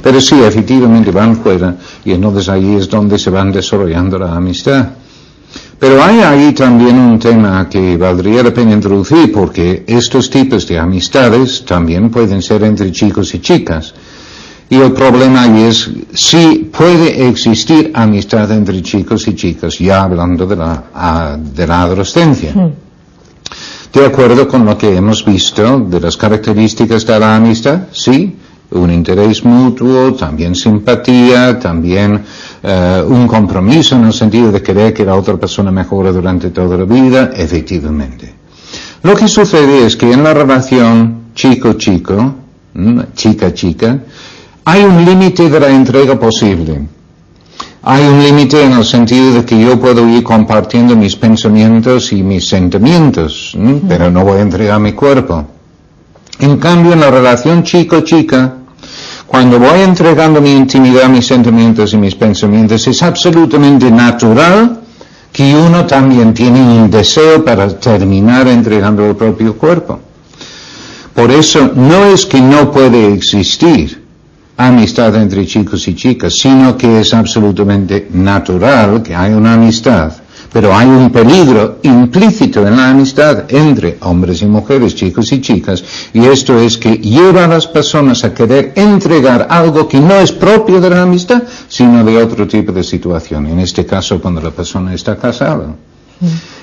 Pero 0.00 0.20
sí, 0.20 0.36
efectivamente 0.42 1.10
van 1.10 1.36
fuera 1.36 1.76
y 2.04 2.12
entonces 2.12 2.48
ahí 2.48 2.76
es 2.76 2.88
donde 2.88 3.18
se 3.18 3.30
van 3.30 3.50
desarrollando 3.50 4.16
la 4.16 4.36
amistad. 4.36 4.90
Pero 5.78 6.02
hay 6.02 6.20
ahí 6.20 6.52
también 6.54 6.98
un 6.98 7.18
tema 7.18 7.68
que 7.68 7.96
valdría 7.96 8.42
la 8.42 8.54
pena 8.54 8.72
introducir 8.72 9.30
porque 9.32 9.84
estos 9.86 10.30
tipos 10.30 10.66
de 10.66 10.78
amistades 10.78 11.64
también 11.66 12.10
pueden 12.10 12.40
ser 12.40 12.62
entre 12.62 12.90
chicos 12.92 13.34
y 13.34 13.40
chicas. 13.40 13.92
Y 14.68 14.76
el 14.76 14.92
problema 14.92 15.42
ahí 15.42 15.62
es 15.62 15.90
si 16.12 16.70
puede 16.76 17.28
existir 17.28 17.92
amistad 17.94 18.50
entre 18.50 18.82
chicos 18.82 19.28
y 19.28 19.34
chicas, 19.34 19.78
ya 19.78 20.02
hablando 20.02 20.46
de 20.46 20.56
la, 20.56 20.84
a, 20.92 21.36
de 21.38 21.66
la 21.66 21.82
adolescencia. 21.82 22.52
Hmm. 22.52 22.72
De 23.92 24.04
acuerdo 24.04 24.48
con 24.48 24.64
lo 24.64 24.76
que 24.76 24.94
hemos 24.94 25.24
visto 25.24 25.80
de 25.80 26.00
las 26.00 26.16
características 26.16 27.06
de 27.06 27.18
la 27.18 27.36
amistad, 27.36 27.82
sí, 27.92 28.36
un 28.72 28.90
interés 28.90 29.44
mutuo, 29.44 30.14
también 30.14 30.54
simpatía, 30.54 31.58
también 31.58 32.22
eh, 32.62 33.04
un 33.06 33.26
compromiso 33.26 33.94
en 33.96 34.06
el 34.06 34.12
sentido 34.12 34.50
de 34.50 34.60
querer 34.60 34.92
que 34.92 35.04
la 35.04 35.14
otra 35.14 35.36
persona 35.36 35.70
mejore 35.70 36.12
durante 36.12 36.50
toda 36.50 36.76
la 36.76 36.84
vida, 36.84 37.30
efectivamente. 37.34 38.34
Lo 39.02 39.14
que 39.14 39.28
sucede 39.28 39.86
es 39.86 39.96
que 39.96 40.10
en 40.10 40.24
la 40.24 40.34
relación 40.34 41.26
chico-chico, 41.34 42.34
chica-chica, 43.14 44.00
hay 44.68 44.82
un 44.82 45.04
límite 45.04 45.48
de 45.48 45.60
la 45.60 45.70
entrega 45.70 46.18
posible. 46.18 46.88
Hay 47.84 48.04
un 48.04 48.20
límite 48.20 48.64
en 48.64 48.72
el 48.72 48.84
sentido 48.84 49.34
de 49.34 49.44
que 49.44 49.56
yo 49.60 49.78
puedo 49.78 50.08
ir 50.08 50.24
compartiendo 50.24 50.96
mis 50.96 51.14
pensamientos 51.14 52.12
y 52.12 52.24
mis 52.24 52.48
sentimientos, 52.48 53.56
pero 53.88 54.10
no 54.10 54.24
voy 54.24 54.38
a 54.38 54.42
entregar 54.42 54.80
mi 54.80 54.92
cuerpo. 54.92 55.44
En 56.40 56.56
cambio, 56.56 56.94
en 56.94 57.00
la 57.00 57.12
relación 57.12 57.62
chico-chica, 57.62 58.54
cuando 59.28 59.60
voy 59.60 59.82
entregando 59.82 60.40
mi 60.40 60.50
intimidad, 60.50 61.08
mis 61.10 61.28
sentimientos 61.28 61.94
y 61.94 61.98
mis 61.98 62.16
pensamientos, 62.16 62.84
es 62.88 63.00
absolutamente 63.04 63.88
natural 63.88 64.80
que 65.30 65.54
uno 65.54 65.86
también 65.86 66.34
tiene 66.34 66.60
un 66.60 66.90
deseo 66.90 67.44
para 67.44 67.68
terminar 67.68 68.48
entregando 68.48 69.06
el 69.06 69.14
propio 69.14 69.56
cuerpo. 69.56 70.00
Por 71.14 71.30
eso 71.30 71.70
no 71.72 72.06
es 72.06 72.26
que 72.26 72.40
no 72.40 72.72
puede 72.72 73.14
existir 73.14 74.05
amistad 74.56 75.14
entre 75.16 75.46
chicos 75.46 75.86
y 75.88 75.94
chicas, 75.94 76.34
sino 76.34 76.76
que 76.76 77.00
es 77.00 77.12
absolutamente 77.12 78.08
natural 78.12 79.02
que 79.02 79.14
haya 79.14 79.36
una 79.36 79.54
amistad. 79.54 80.12
Pero 80.52 80.74
hay 80.74 80.86
un 80.86 81.10
peligro 81.10 81.80
implícito 81.82 82.66
en 82.66 82.76
la 82.76 82.90
amistad 82.90 83.44
entre 83.48 83.98
hombres 84.00 84.40
y 84.40 84.46
mujeres, 84.46 84.94
chicos 84.94 85.30
y 85.32 85.40
chicas, 85.40 85.84
y 86.14 86.24
esto 86.24 86.58
es 86.58 86.78
que 86.78 86.96
lleva 86.96 87.44
a 87.44 87.48
las 87.48 87.66
personas 87.66 88.24
a 88.24 88.32
querer 88.32 88.72
entregar 88.74 89.48
algo 89.50 89.86
que 89.86 90.00
no 90.00 90.14
es 90.14 90.32
propio 90.32 90.80
de 90.80 90.90
la 90.90 91.02
amistad, 91.02 91.42
sino 91.68 92.02
de 92.04 92.22
otro 92.22 92.46
tipo 92.46 92.72
de 92.72 92.84
situación. 92.84 93.46
En 93.48 93.58
este 93.58 93.84
caso, 93.84 94.20
cuando 94.20 94.40
la 94.40 94.50
persona 94.50 94.94
está 94.94 95.16
casada. 95.16 95.74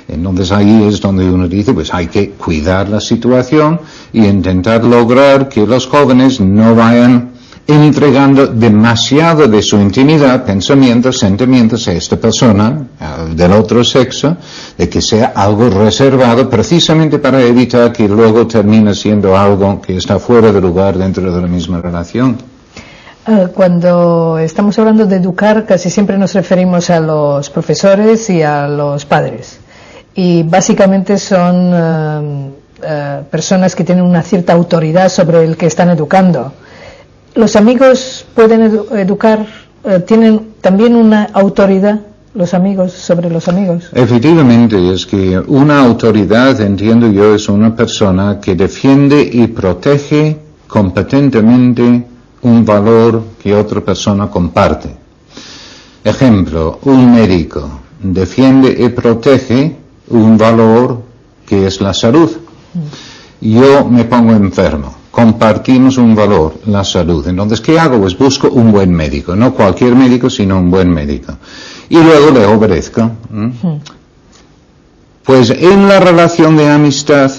Entonces 0.08 0.52
ahí 0.52 0.86
es 0.86 1.00
donde 1.00 1.30
uno 1.30 1.48
dice, 1.48 1.74
pues 1.74 1.94
hay 1.94 2.08
que 2.08 2.32
cuidar 2.32 2.90
la 2.90 3.00
situación 3.00 3.80
y 4.12 4.26
intentar 4.26 4.84
lograr 4.84 5.50
que 5.50 5.68
los 5.68 5.86
jóvenes 5.86 6.40
no 6.40 6.74
vayan 6.74 7.33
entregando 7.66 8.48
demasiado 8.48 9.48
de 9.48 9.62
su 9.62 9.78
intimidad, 9.78 10.44
pensamientos, 10.44 11.20
sentimientos 11.20 11.88
a 11.88 11.94
esta 11.94 12.18
persona 12.18 12.88
del 13.34 13.54
otro 13.54 13.84
sexo, 13.84 14.36
de 14.78 14.90
que 14.90 15.02
sea 15.02 15.32
algo 15.36 15.70
reservado 15.70 16.50
precisamente 16.50 17.20
para 17.20 17.42
evitar 17.42 17.94
que 17.94 18.08
luego 18.08 18.46
termine 18.48 18.94
siendo 18.94 19.38
algo 19.38 19.82
que 19.82 19.96
está 19.96 20.20
fuera 20.20 20.52
de 20.52 20.60
lugar 20.60 20.98
dentro 20.98 21.34
de 21.34 21.42
la 21.42 21.48
misma 21.48 21.82
relación. 21.82 22.38
Ah, 23.26 23.48
cuando 23.54 24.38
estamos 24.38 24.78
hablando 24.78 25.06
de 25.06 25.16
educar, 25.16 25.66
casi 25.66 25.90
siempre 25.90 26.18
nos 26.18 26.34
referimos 26.34 26.90
a 26.90 27.00
los 27.00 27.50
profesores 27.50 28.30
y 28.30 28.42
a 28.42 28.68
los 28.68 29.06
padres. 29.06 29.60
Y 30.14 30.44
básicamente 30.44 31.18
son 31.18 31.72
ah, 31.74 33.22
personas 33.32 33.74
que 33.74 33.86
tienen 33.86 34.04
una 34.04 34.22
cierta 34.22 34.52
autoridad 34.52 35.08
sobre 35.08 35.46
el 35.46 35.56
que 35.56 35.68
están 35.68 35.90
educando 35.90 36.52
los 37.36 37.56
amigos 37.56 38.26
pueden 38.34 38.62
educar, 38.62 39.46
eh, 39.84 40.00
tienen 40.00 40.54
también 40.62 40.96
una 40.96 41.26
autoridad 41.34 42.00
los 42.36 42.54
amigos 42.56 42.94
sobre 42.94 43.30
los 43.30 43.48
amigos. 43.48 43.90
Efectivamente, 43.94 44.92
es 44.92 45.06
que 45.06 45.38
una 45.38 45.82
autoridad, 45.82 46.60
entiendo 46.62 47.12
yo, 47.12 47.36
es 47.36 47.48
una 47.48 47.76
persona 47.76 48.40
que 48.40 48.56
defiende 48.56 49.22
y 49.32 49.46
protege 49.48 50.40
competentemente 50.68 52.08
un 52.42 52.66
valor 52.66 53.24
que 53.42 53.54
otra 53.54 53.82
persona 53.82 54.32
comparte. 54.32 54.90
Ejemplo, 56.04 56.80
un 56.86 57.14
médico 57.14 57.82
defiende 58.02 58.76
y 58.80 58.90
protege 58.90 59.76
un 60.10 60.36
valor 60.36 61.04
que 61.46 61.68
es 61.68 61.80
la 61.82 61.94
salud. 61.94 62.32
Mm. 62.74 63.48
Yo 63.48 63.86
me 63.86 64.06
pongo 64.06 64.32
enfermo 64.32 65.03
compartimos 65.14 66.00
un 66.00 66.16
valor, 66.16 66.56
la 66.66 66.84
salud. 66.84 67.28
Entonces, 67.28 67.62
¿qué 67.62 67.80
hago? 67.80 68.00
Pues 68.00 68.18
busco 68.18 68.50
un 68.50 68.72
buen 68.72 68.92
médico, 68.92 69.36
no 69.36 69.54
cualquier 69.54 69.94
médico, 69.94 70.28
sino 70.28 70.58
un 70.58 70.72
buen 70.72 70.90
médico. 70.90 71.38
Y 71.88 71.98
luego 71.98 72.32
le 72.32 72.44
obedezco. 72.48 73.12
Pues 75.24 75.52
en 75.52 75.88
la 75.88 76.00
relación 76.00 76.58
de 76.58 76.68
amistad, 76.68 77.32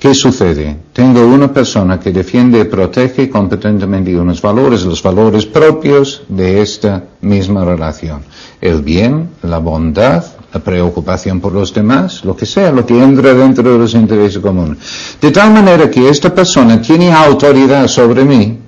¿qué 0.00 0.12
sucede? 0.12 0.76
Tengo 0.92 1.24
una 1.24 1.52
persona 1.52 2.00
que 2.00 2.10
defiende 2.10 2.58
y 2.58 2.64
protege 2.64 3.30
competentemente 3.30 4.18
unos 4.18 4.42
valores, 4.42 4.84
los 4.84 5.00
valores 5.00 5.46
propios 5.46 6.24
de 6.28 6.62
esta 6.62 7.04
misma 7.20 7.64
relación. 7.64 8.22
El 8.60 8.82
bien, 8.82 9.28
la 9.42 9.58
bondad, 9.58 10.24
la 10.54 10.60
preocupación 10.60 11.40
por 11.40 11.52
los 11.52 11.74
demás, 11.74 12.24
lo 12.24 12.36
que 12.36 12.46
sea, 12.46 12.70
lo 12.70 12.86
que 12.86 12.96
entra 12.96 13.34
dentro 13.34 13.72
de 13.72 13.76
los 13.76 13.92
intereses 13.94 14.38
comunes. 14.38 14.78
De 15.20 15.32
tal 15.32 15.52
manera 15.52 15.90
que 15.90 16.08
esta 16.08 16.32
persona 16.32 16.80
tiene 16.80 17.12
autoridad 17.12 17.88
sobre 17.88 18.24
mí 18.24 18.58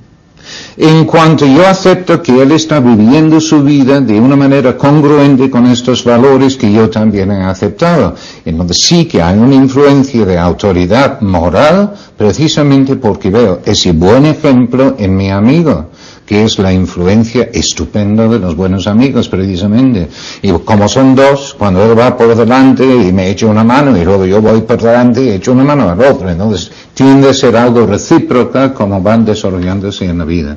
en 0.76 1.04
cuanto 1.04 1.46
yo 1.46 1.66
acepto 1.66 2.22
que 2.22 2.42
él 2.42 2.52
está 2.52 2.80
viviendo 2.80 3.40
su 3.40 3.62
vida 3.62 4.00
de 4.00 4.20
una 4.20 4.36
manera 4.36 4.76
congruente 4.76 5.48
con 5.48 5.66
estos 5.66 6.04
valores 6.04 6.56
que 6.56 6.70
yo 6.70 6.90
también 6.90 7.30
he 7.30 7.42
aceptado. 7.42 8.14
Entonces 8.44 8.80
sí 8.80 9.06
que 9.06 9.22
hay 9.22 9.38
una 9.38 9.54
influencia 9.54 10.24
de 10.24 10.38
autoridad 10.38 11.20
moral 11.20 11.94
precisamente 12.16 12.96
porque 12.96 13.30
veo 13.30 13.60
ese 13.64 13.92
buen 13.92 14.26
ejemplo 14.26 14.96
en 14.98 15.16
mi 15.16 15.30
amigo 15.30 15.90
que 16.26 16.44
es 16.44 16.58
la 16.58 16.72
influencia 16.72 17.48
estupenda 17.52 18.26
de 18.26 18.40
los 18.40 18.56
buenos 18.56 18.88
amigos, 18.88 19.28
precisamente. 19.28 20.08
Y 20.42 20.50
como 20.50 20.88
son 20.88 21.14
dos, 21.14 21.54
cuando 21.56 21.84
él 21.84 21.96
va 21.96 22.16
por 22.16 22.34
delante 22.34 22.84
y 22.84 23.12
me 23.12 23.30
echa 23.30 23.46
una 23.46 23.62
mano 23.62 23.96
y 23.96 24.04
luego 24.04 24.26
yo 24.26 24.42
voy 24.42 24.60
por 24.62 24.82
delante 24.82 25.22
y 25.22 25.30
echo 25.30 25.52
una 25.52 25.62
mano 25.62 25.88
al 25.88 26.00
otro, 26.00 26.28
entonces 26.28 26.72
tiende 26.92 27.30
a 27.30 27.34
ser 27.34 27.56
algo 27.56 27.86
recíproca 27.86 28.74
como 28.74 29.00
van 29.00 29.24
desarrollándose 29.24 30.04
en 30.04 30.18
la 30.18 30.24
vida. 30.24 30.56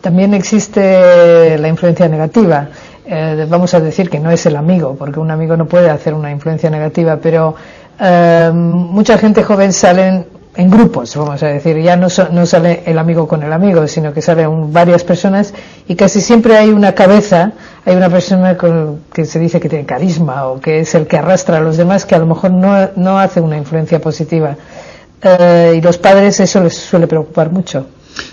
También 0.00 0.32
existe 0.32 1.58
la 1.58 1.68
influencia 1.68 2.08
negativa. 2.08 2.68
Eh, 3.04 3.46
vamos 3.48 3.74
a 3.74 3.80
decir 3.80 4.08
que 4.08 4.20
no 4.20 4.30
es 4.30 4.46
el 4.46 4.54
amigo, 4.54 4.94
porque 4.96 5.18
un 5.18 5.30
amigo 5.30 5.56
no 5.56 5.66
puede 5.66 5.90
hacer 5.90 6.14
una 6.14 6.30
influencia 6.30 6.70
negativa, 6.70 7.16
pero 7.16 7.54
eh, 7.98 8.50
mucha 8.54 9.18
gente 9.18 9.42
joven 9.42 9.72
salen 9.72 10.37
en 10.58 10.70
grupos, 10.72 11.14
vamos 11.14 11.40
a 11.44 11.46
decir, 11.46 11.80
ya 11.80 11.96
no, 11.96 12.08
no 12.32 12.44
sale 12.44 12.82
el 12.84 12.98
amigo 12.98 13.28
con 13.28 13.44
el 13.44 13.52
amigo, 13.52 13.86
sino 13.86 14.12
que 14.12 14.20
salen 14.20 14.72
varias 14.72 15.04
personas 15.04 15.54
y 15.86 15.94
casi 15.94 16.20
siempre 16.20 16.56
hay 16.56 16.70
una 16.70 16.96
cabeza, 16.96 17.52
hay 17.86 17.94
una 17.94 18.10
persona 18.10 18.56
con, 18.56 19.02
que 19.12 19.24
se 19.24 19.38
dice 19.38 19.60
que 19.60 19.68
tiene 19.68 19.86
carisma 19.86 20.46
o 20.48 20.60
que 20.60 20.80
es 20.80 20.96
el 20.96 21.06
que 21.06 21.16
arrastra 21.16 21.58
a 21.58 21.60
los 21.60 21.76
demás 21.76 22.04
que 22.04 22.16
a 22.16 22.18
lo 22.18 22.26
mejor 22.26 22.50
no, 22.50 22.90
no 22.96 23.20
hace 23.20 23.40
una 23.40 23.56
influencia 23.56 24.00
positiva. 24.00 24.56
Eh, 25.22 25.74
y 25.76 25.80
los 25.80 25.96
padres 25.96 26.40
eso 26.40 26.60
les 26.60 26.76
suele 26.76 27.06
preocupar 27.06 27.52
mucho. 27.52 27.86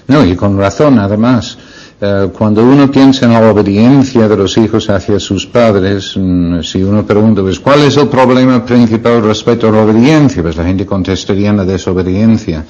No, 0.08 0.26
y 0.26 0.36
con 0.36 0.58
razón, 0.58 0.98
además. 0.98 1.60
Eh, 2.06 2.30
cuando 2.38 2.64
uno 2.64 2.92
piensa 2.92 3.26
en 3.26 3.34
la 3.34 3.50
obediencia 3.50 4.28
de 4.28 4.38
los 4.38 4.56
hijos 4.58 4.90
hacia 4.90 5.20
sus 5.20 5.48
padres, 5.48 6.14
mm, 6.16 6.62
si 6.62 6.84
uno 6.84 7.04
pregunta, 7.04 7.42
pues, 7.42 7.60
¿cuál 7.60 7.82
es 7.82 7.98
el 7.98 8.08
problema 8.10 8.64
principal 8.64 9.24
respecto 9.24 9.70
a 9.70 9.72
la 9.72 9.82
obediencia? 9.82 10.44
Pues 10.44 10.56
la 10.56 10.66
gente 10.66 10.86
contestaría 10.86 11.50
en 11.50 11.58
la 11.58 11.66
desobediencia. 11.66 12.64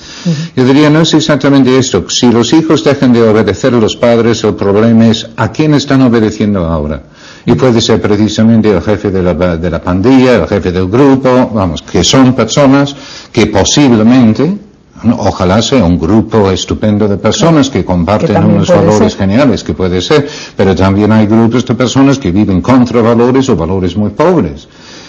Yo 0.56 0.64
diría, 0.64 0.90
no 0.90 1.02
es 1.02 1.14
exactamente 1.14 1.78
esto. 1.78 2.10
Si 2.10 2.32
los 2.32 2.54
hijos 2.54 2.84
dejan 2.86 3.12
de 3.12 3.24
obedecer 3.24 3.74
a 3.74 3.80
los 3.80 3.98
padres, 3.98 4.44
el 4.46 4.56
problema 4.56 5.08
es 5.08 5.28
a 5.36 5.52
quién 5.52 5.74
están 5.74 6.02
obedeciendo 6.04 6.66
ahora. 6.66 7.04
Y 7.46 7.54
puede 7.56 7.82
ser 7.82 8.02
precisamente 8.02 8.72
el 8.72 8.82
jefe 8.82 9.12
de 9.12 9.22
la, 9.22 9.34
de 9.58 9.70
la 9.70 9.82
pandilla, 9.82 10.36
el 10.36 10.48
jefe 10.48 10.72
del 10.72 10.88
grupo, 10.88 11.52
vamos, 11.54 11.82
que 11.82 12.04
son 12.04 12.34
personas 12.34 12.96
que 13.34 13.48
posiblemente 13.48 14.65
Ojalá 15.04 15.62
sea 15.62 15.84
un 15.84 16.00
grupo 16.00 16.50
estupendo 16.50 17.08
de 17.08 17.18
personas 17.18 17.70
que 17.70 17.84
comparten 17.84 18.44
unos 18.44 18.70
valores 18.70 19.16
geniales, 19.16 19.64
que 19.64 19.74
puede 19.74 20.02
ser, 20.02 20.28
pero 20.56 20.74
también 20.74 21.12
hay 21.12 21.28
grupos 21.28 21.66
de 21.66 21.76
personas 21.76 22.18
que 22.18 22.32
viven 22.32 22.62
contra 22.62 23.02
valores 23.02 23.50
o 23.50 23.56
valores 23.56 23.98
muy 23.98 24.12
pobres. 24.12 24.68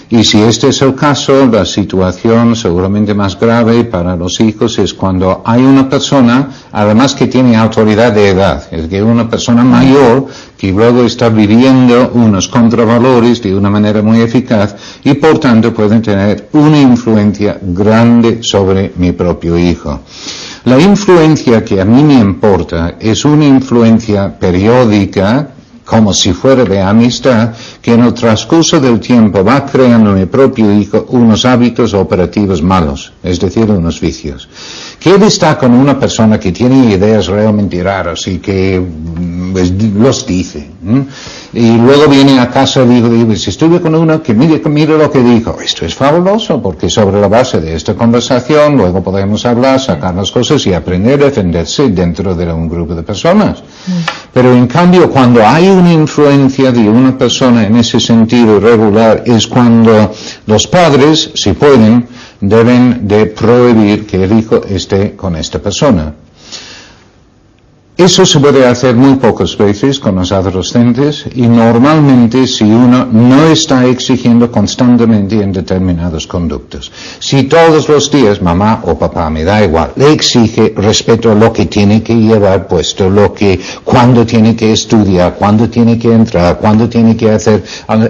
Y 0.08 0.22
si 0.22 0.40
este 0.40 0.68
es 0.68 0.82
el 0.82 0.94
caso, 0.94 1.46
la 1.46 1.64
situación 1.64 2.54
seguramente 2.54 3.12
más 3.12 3.38
grave 3.38 3.82
para 3.84 4.14
los 4.14 4.38
hijos 4.38 4.78
es 4.78 4.94
cuando 4.94 5.42
hay 5.44 5.62
una 5.62 5.88
persona, 5.88 6.48
además 6.70 7.16
que 7.16 7.26
tiene 7.26 7.56
autoridad 7.56 8.12
de 8.12 8.28
edad, 8.28 8.68
es 8.70 8.86
que 8.86 9.02
una 9.02 9.28
persona 9.28 9.64
mayor 9.64 10.26
que 10.56 10.70
luego 10.70 11.02
está 11.02 11.28
viviendo 11.28 12.12
unos 12.14 12.46
contravalores 12.46 13.42
de 13.42 13.56
una 13.56 13.68
manera 13.68 14.00
muy 14.00 14.20
eficaz 14.20 14.76
y 15.02 15.14
por 15.14 15.38
tanto 15.40 15.74
pueden 15.74 16.02
tener 16.02 16.50
una 16.52 16.80
influencia 16.80 17.58
grande 17.60 18.44
sobre 18.44 18.92
mi 18.98 19.10
propio 19.10 19.58
hijo. 19.58 20.02
La 20.66 20.80
influencia 20.80 21.64
que 21.64 21.80
a 21.80 21.84
mí 21.84 22.04
me 22.04 22.14
importa 22.14 22.94
es 23.00 23.24
una 23.24 23.44
influencia 23.44 24.38
periódica 24.38 25.55
como 25.86 26.12
si 26.12 26.32
fuera 26.32 26.64
de 26.64 26.82
amistad, 26.82 27.54
que 27.80 27.94
en 27.94 28.02
el 28.02 28.12
transcurso 28.12 28.80
del 28.80 28.98
tiempo 28.98 29.44
va 29.44 29.64
creando 29.64 30.10
en 30.10 30.18
mi 30.18 30.26
propio 30.26 30.70
hijo 30.72 31.06
unos 31.10 31.44
hábitos 31.44 31.94
operativos 31.94 32.60
malos, 32.60 33.12
es 33.22 33.38
decir, 33.38 33.70
unos 33.70 34.00
vicios. 34.00 34.48
¿Qué 34.98 35.18
destaca 35.18 35.58
con 35.58 35.74
una 35.74 35.98
persona 35.98 36.40
que 36.40 36.52
tiene 36.52 36.92
ideas 36.92 37.26
realmente 37.26 37.82
raras 37.82 38.26
y 38.26 38.38
que 38.38 38.82
pues, 39.52 39.70
los 39.70 40.26
dice? 40.26 40.70
Y 41.52 41.76
luego 41.78 42.08
viene 42.08 42.38
a 42.40 42.50
casa 42.50 42.82
y 42.82 42.86
digo, 42.86 43.34
si 43.36 43.50
estuve 43.50 43.80
con 43.80 43.94
uno 43.94 44.22
que 44.22 44.34
mire, 44.34 44.60
mire 44.68 44.98
lo 44.98 45.10
que 45.10 45.22
dijo. 45.22 45.58
Esto 45.62 45.86
es 45.86 45.94
fabuloso 45.94 46.60
porque 46.60 46.90
sobre 46.90 47.20
la 47.20 47.28
base 47.28 47.60
de 47.60 47.74
esta 47.74 47.94
conversación 47.94 48.76
luego 48.76 49.02
podemos 49.02 49.44
hablar, 49.46 49.80
sacar 49.80 50.14
las 50.14 50.30
cosas 50.30 50.66
y 50.66 50.74
aprender 50.74 51.22
a 51.22 51.26
defenderse 51.26 51.88
dentro 51.88 52.34
de 52.34 52.52
un 52.52 52.68
grupo 52.68 52.94
de 52.94 53.02
personas. 53.02 53.62
Pero 54.32 54.52
en 54.52 54.66
cambio, 54.66 55.10
cuando 55.10 55.46
hay 55.46 55.68
una 55.68 55.92
influencia 55.92 56.72
de 56.72 56.88
una 56.88 57.16
persona 57.16 57.66
en 57.66 57.76
ese 57.76 58.00
sentido 58.00 58.60
regular, 58.60 59.22
es 59.26 59.46
cuando 59.46 60.12
los 60.46 60.66
padres, 60.66 61.30
si 61.34 61.52
pueden, 61.52 62.06
deben 62.40 63.06
de 63.08 63.26
prohibir 63.26 64.06
que 64.06 64.24
el 64.24 64.38
hijo 64.38 64.62
esté 64.68 65.16
con 65.16 65.36
esta 65.36 65.58
persona. 65.58 66.14
Eso 67.98 68.26
se 68.26 68.38
puede 68.40 68.66
hacer 68.66 68.94
muy 68.94 69.14
pocas 69.14 69.56
veces 69.56 69.98
con 69.98 70.16
los 70.16 70.30
adolescentes 70.30 71.24
y 71.34 71.48
normalmente 71.48 72.46
si 72.46 72.64
uno 72.64 73.08
no 73.10 73.46
está 73.46 73.86
exigiendo 73.86 74.52
constantemente 74.52 75.40
en 75.40 75.50
determinados 75.50 76.26
conductos. 76.26 76.92
Si 77.20 77.44
todos 77.44 77.88
los 77.88 78.10
días 78.10 78.42
mamá 78.42 78.82
o 78.84 78.98
papá, 78.98 79.30
me 79.30 79.44
da 79.44 79.64
igual, 79.64 79.92
le 79.96 80.12
exige 80.12 80.74
respecto 80.76 81.32
a 81.32 81.34
lo 81.34 81.54
que 81.54 81.64
tiene 81.64 82.02
que 82.02 82.14
llevar 82.14 82.68
puesto, 82.68 83.08
lo 83.08 83.32
que, 83.32 83.58
cuándo 83.82 84.26
tiene 84.26 84.54
que 84.54 84.72
estudiar, 84.72 85.36
cuándo 85.36 85.70
tiene 85.70 85.98
que 85.98 86.12
entrar, 86.12 86.58
cuándo 86.58 86.90
tiene 86.90 87.16
que 87.16 87.30
hacer, 87.30 87.64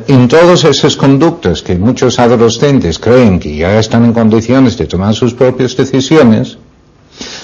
en 0.08 0.26
todos 0.26 0.64
esos 0.64 0.96
conductos 0.96 1.62
que 1.62 1.78
muchos 1.78 2.18
adolescentes 2.18 2.98
creen 2.98 3.38
que 3.38 3.54
ya 3.54 3.78
están 3.78 4.04
en 4.04 4.12
condiciones 4.12 4.76
de 4.76 4.86
tomar 4.86 5.14
sus 5.14 5.32
propias 5.32 5.76
decisiones, 5.76 6.55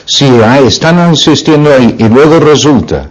si 0.04 0.26
están 0.66 1.10
insistiendo 1.10 1.72
ahí 1.72 1.96
y 1.98 2.08
luego 2.08 2.40
resulta 2.40 3.10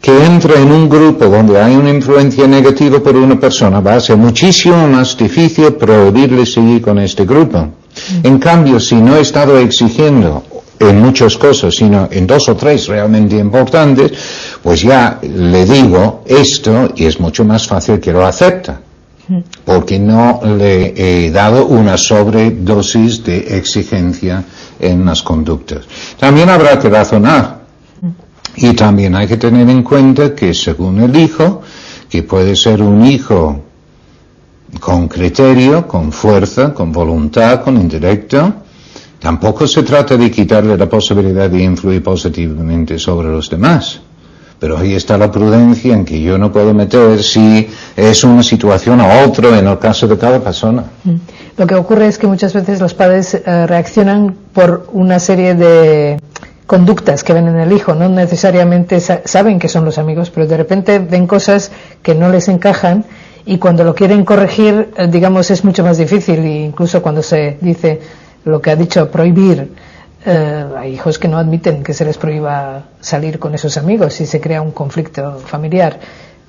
que 0.00 0.24
entra 0.24 0.58
en 0.58 0.72
un 0.72 0.88
grupo 0.88 1.26
donde 1.26 1.60
hay 1.60 1.76
una 1.76 1.90
influencia 1.90 2.46
negativa 2.48 2.98
por 2.98 3.14
una 3.14 3.38
persona, 3.38 3.80
va 3.80 3.94
a 3.94 4.00
ser 4.00 4.16
muchísimo 4.16 4.88
más 4.88 5.16
difícil 5.16 5.74
prohibirle 5.74 6.44
seguir 6.44 6.82
con 6.82 6.98
este 6.98 7.24
grupo. 7.24 7.68
En 8.24 8.38
cambio, 8.38 8.80
si 8.80 8.96
no 8.96 9.16
he 9.16 9.20
estado 9.20 9.56
exigiendo 9.58 10.42
en 10.80 11.00
muchas 11.00 11.36
cosas, 11.38 11.76
sino 11.76 12.08
en 12.10 12.26
dos 12.26 12.48
o 12.48 12.56
tres 12.56 12.88
realmente 12.88 13.36
importantes, 13.36 14.10
pues 14.60 14.82
ya 14.82 15.20
le 15.22 15.64
digo 15.64 16.24
esto 16.26 16.92
y 16.96 17.04
es 17.04 17.20
mucho 17.20 17.44
más 17.44 17.68
fácil 17.68 18.00
que 18.00 18.12
lo 18.12 18.26
acepta. 18.26 18.80
Porque 19.64 19.98
no 19.98 20.40
le 20.44 20.94
he 20.96 21.30
dado 21.30 21.66
una 21.66 21.96
sobredosis 21.96 23.24
de 23.24 23.56
exigencia 23.56 24.44
en 24.80 25.04
las 25.04 25.22
conductas. 25.22 25.86
También 26.18 26.48
habrá 26.48 26.78
que 26.78 26.90
razonar. 26.90 27.62
Y 28.56 28.74
también 28.74 29.14
hay 29.14 29.26
que 29.26 29.38
tener 29.38 29.68
en 29.70 29.82
cuenta 29.82 30.34
que 30.34 30.52
según 30.52 31.00
el 31.00 31.16
hijo, 31.16 31.62
que 32.08 32.22
puede 32.22 32.54
ser 32.54 32.82
un 32.82 33.06
hijo 33.06 33.62
con 34.80 35.08
criterio, 35.08 35.86
con 35.86 36.12
fuerza, 36.12 36.74
con 36.74 36.92
voluntad, 36.92 37.62
con 37.62 37.76
intelecto, 37.76 38.52
tampoco 39.18 39.66
se 39.66 39.82
trata 39.82 40.16
de 40.16 40.30
quitarle 40.30 40.76
la 40.76 40.88
posibilidad 40.88 41.48
de 41.48 41.62
influir 41.62 42.02
positivamente 42.02 42.98
sobre 42.98 43.28
los 43.28 43.48
demás. 43.48 44.00
Pero 44.62 44.78
ahí 44.78 44.94
está 44.94 45.18
la 45.18 45.28
prudencia 45.28 45.92
en 45.92 46.04
que 46.04 46.20
yo 46.20 46.38
no 46.38 46.52
puedo 46.52 46.72
meter 46.72 47.20
si 47.20 47.68
es 47.96 48.22
una 48.22 48.44
situación 48.44 49.00
a 49.00 49.24
otro 49.26 49.52
en 49.56 49.66
el 49.66 49.76
caso 49.80 50.06
de 50.06 50.16
cada 50.16 50.38
persona. 50.38 50.84
Mm. 51.02 51.14
Lo 51.56 51.66
que 51.66 51.74
ocurre 51.74 52.06
es 52.06 52.16
que 52.16 52.28
muchas 52.28 52.52
veces 52.52 52.80
los 52.80 52.94
padres 52.94 53.34
eh, 53.34 53.66
reaccionan 53.66 54.36
por 54.52 54.86
una 54.92 55.18
serie 55.18 55.56
de 55.56 56.20
conductas 56.68 57.24
que 57.24 57.32
ven 57.32 57.48
en 57.48 57.58
el 57.58 57.72
hijo, 57.72 57.96
no 57.96 58.08
necesariamente 58.08 59.00
saben 59.00 59.58
que 59.58 59.66
son 59.66 59.84
los 59.84 59.98
amigos, 59.98 60.30
pero 60.30 60.46
de 60.46 60.56
repente 60.56 61.00
ven 61.00 61.26
cosas 61.26 61.72
que 62.00 62.14
no 62.14 62.28
les 62.28 62.46
encajan 62.46 63.04
y 63.44 63.58
cuando 63.58 63.82
lo 63.82 63.96
quieren 63.96 64.24
corregir, 64.24 64.90
eh, 64.96 65.08
digamos, 65.10 65.50
es 65.50 65.64
mucho 65.64 65.82
más 65.82 65.98
difícil, 65.98 66.38
e 66.38 66.66
incluso 66.66 67.02
cuando 67.02 67.24
se 67.24 67.58
dice 67.60 68.00
lo 68.44 68.62
que 68.62 68.70
ha 68.70 68.76
dicho 68.76 69.10
prohibir, 69.10 69.72
eh, 70.24 70.64
hay 70.78 70.94
hijos 70.94 71.18
que 71.18 71.28
no 71.28 71.38
admiten 71.38 71.82
que 71.82 71.94
se 71.94 72.04
les 72.04 72.16
prohíba 72.18 72.84
salir 73.00 73.38
con 73.38 73.54
esos 73.54 73.76
amigos 73.76 74.20
y 74.20 74.26
se 74.26 74.40
crea 74.40 74.62
un 74.62 74.72
conflicto 74.72 75.38
familiar 75.38 75.98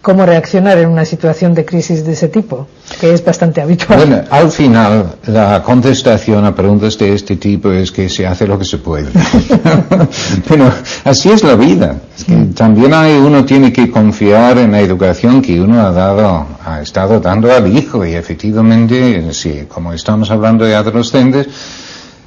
cómo 0.03 0.25
reaccionar 0.25 0.77
en 0.79 0.89
una 0.89 1.05
situación 1.05 1.53
de 1.55 1.63
crisis 1.63 2.05
de 2.05 2.11
ese 2.11 2.27
tipo, 2.27 2.67
que 2.99 3.13
es 3.13 3.23
bastante 3.23 3.61
habitual. 3.61 3.99
Bueno, 3.99 4.21
al 4.29 4.51
final, 4.51 5.15
la 5.27 5.63
contestación 5.63 6.43
a 6.43 6.53
preguntas 6.53 6.97
de 6.97 7.13
este 7.13 7.37
tipo 7.37 7.71
es 7.71 7.89
que 7.89 8.09
se 8.09 8.27
hace 8.27 8.45
lo 8.45 8.59
que 8.59 8.65
se 8.65 8.79
puede. 8.79 9.07
Pero 10.47 10.69
así 11.05 11.31
es 11.31 11.41
la 11.43 11.55
vida. 11.55 11.95
Mm. 12.27 12.51
también 12.51 12.93
hay, 12.93 13.13
uno 13.13 13.45
tiene 13.45 13.71
que 13.71 13.89
confiar 13.89 14.57
en 14.57 14.73
la 14.73 14.81
educación 14.81 15.41
que 15.41 15.59
uno 15.59 15.81
ha 15.81 15.91
dado, 15.91 16.47
ha 16.63 16.81
estado 16.81 17.21
dando 17.21 17.51
al 17.51 17.75
hijo 17.75 18.05
y 18.05 18.13
efectivamente, 18.13 19.33
sí, 19.33 19.63
como 19.69 19.93
estamos 19.93 20.29
hablando 20.29 20.65
de 20.65 20.75
adolescentes, 20.75 21.47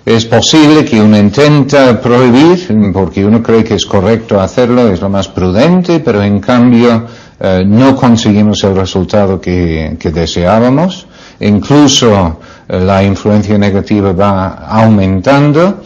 es 0.07 0.25
posible 0.25 0.85
que 0.85 1.01
uno 1.01 1.19
intenta 1.19 2.01
prohibir 2.01 2.93
porque 2.93 3.25
uno 3.25 3.43
cree 3.43 3.65
que 3.65 3.75
es 3.75 3.85
correcto 3.85 4.41
hacerlo, 4.41 4.87
es 4.89 5.01
lo 5.01 5.09
más 5.09 5.27
prudente, 5.27 5.99
pero 5.99 6.23
en 6.23 6.39
cambio 6.39 7.07
eh, 7.41 7.65
no 7.67 7.97
conseguimos 7.97 8.63
el 8.63 8.77
resultado 8.77 9.41
que, 9.41 9.99
deseábamos, 10.01 11.09
incluso 11.41 12.39
eh, 12.69 12.79
la 12.79 13.03
influencia 13.03 13.59
negativa 13.59 14.13
va 14.13 14.69
aumentando, 14.69 15.83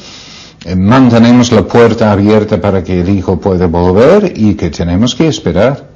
eh, 0.66 0.76
mantenemos 0.76 1.50
la 1.50 1.62
puerta 1.62 2.12
abierta 2.12 2.61
para 2.61 2.85
que 2.85 3.00
el 3.00 3.09
hijo 3.09 3.40
pueda 3.40 3.68
volver 3.68 4.35
y 4.37 4.54
que 4.54 4.68
tenemos 4.68 5.14
que 5.14 5.28
esperar. 5.28 5.89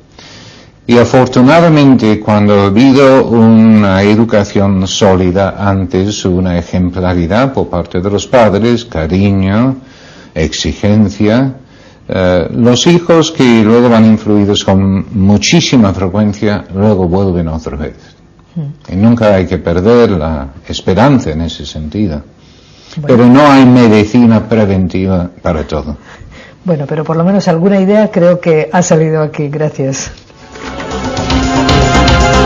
Y 0.86 0.98
afortunadamente 0.98 2.20
cuando 2.20 2.60
ha 2.60 2.66
habido 2.66 3.26
una 3.26 4.02
educación 4.02 4.86
sólida 4.86 5.56
antes, 5.58 6.26
una 6.26 6.58
ejemplaridad 6.58 7.54
por 7.54 7.68
parte 7.68 8.02
de 8.02 8.10
los 8.10 8.26
padres, 8.26 8.84
cariño, 8.84 9.76
exigencia, 10.34 11.54
eh, 12.06 12.48
los 12.50 12.86
hijos 12.86 13.32
que 13.32 13.62
luego 13.64 13.88
van 13.88 14.04
influidos 14.04 14.62
con 14.62 15.06
muchísima 15.18 15.94
frecuencia, 15.94 16.66
luego 16.74 17.08
vuelven 17.08 17.48
otra 17.48 17.78
vez. 17.78 17.96
Hmm. 18.54 18.92
Y 18.92 18.96
nunca 18.96 19.34
hay 19.34 19.46
que 19.46 19.56
perder 19.56 20.10
la 20.10 20.48
esperanza 20.68 21.30
en 21.30 21.40
ese 21.42 21.64
sentido. 21.64 22.22
Pero 23.06 23.26
no 23.26 23.40
hay 23.40 23.64
medicina 23.64 24.46
preventiva 24.46 25.30
para 25.40 25.66
todo. 25.66 25.96
Bueno, 26.64 26.84
pero 26.86 27.04
por 27.04 27.16
lo 27.16 27.24
menos 27.24 27.48
alguna 27.48 27.80
idea 27.80 28.10
creo 28.10 28.38
que 28.38 28.68
ha 28.70 28.82
salido 28.82 29.22
aquí. 29.22 29.48
Gracias. 29.48 30.12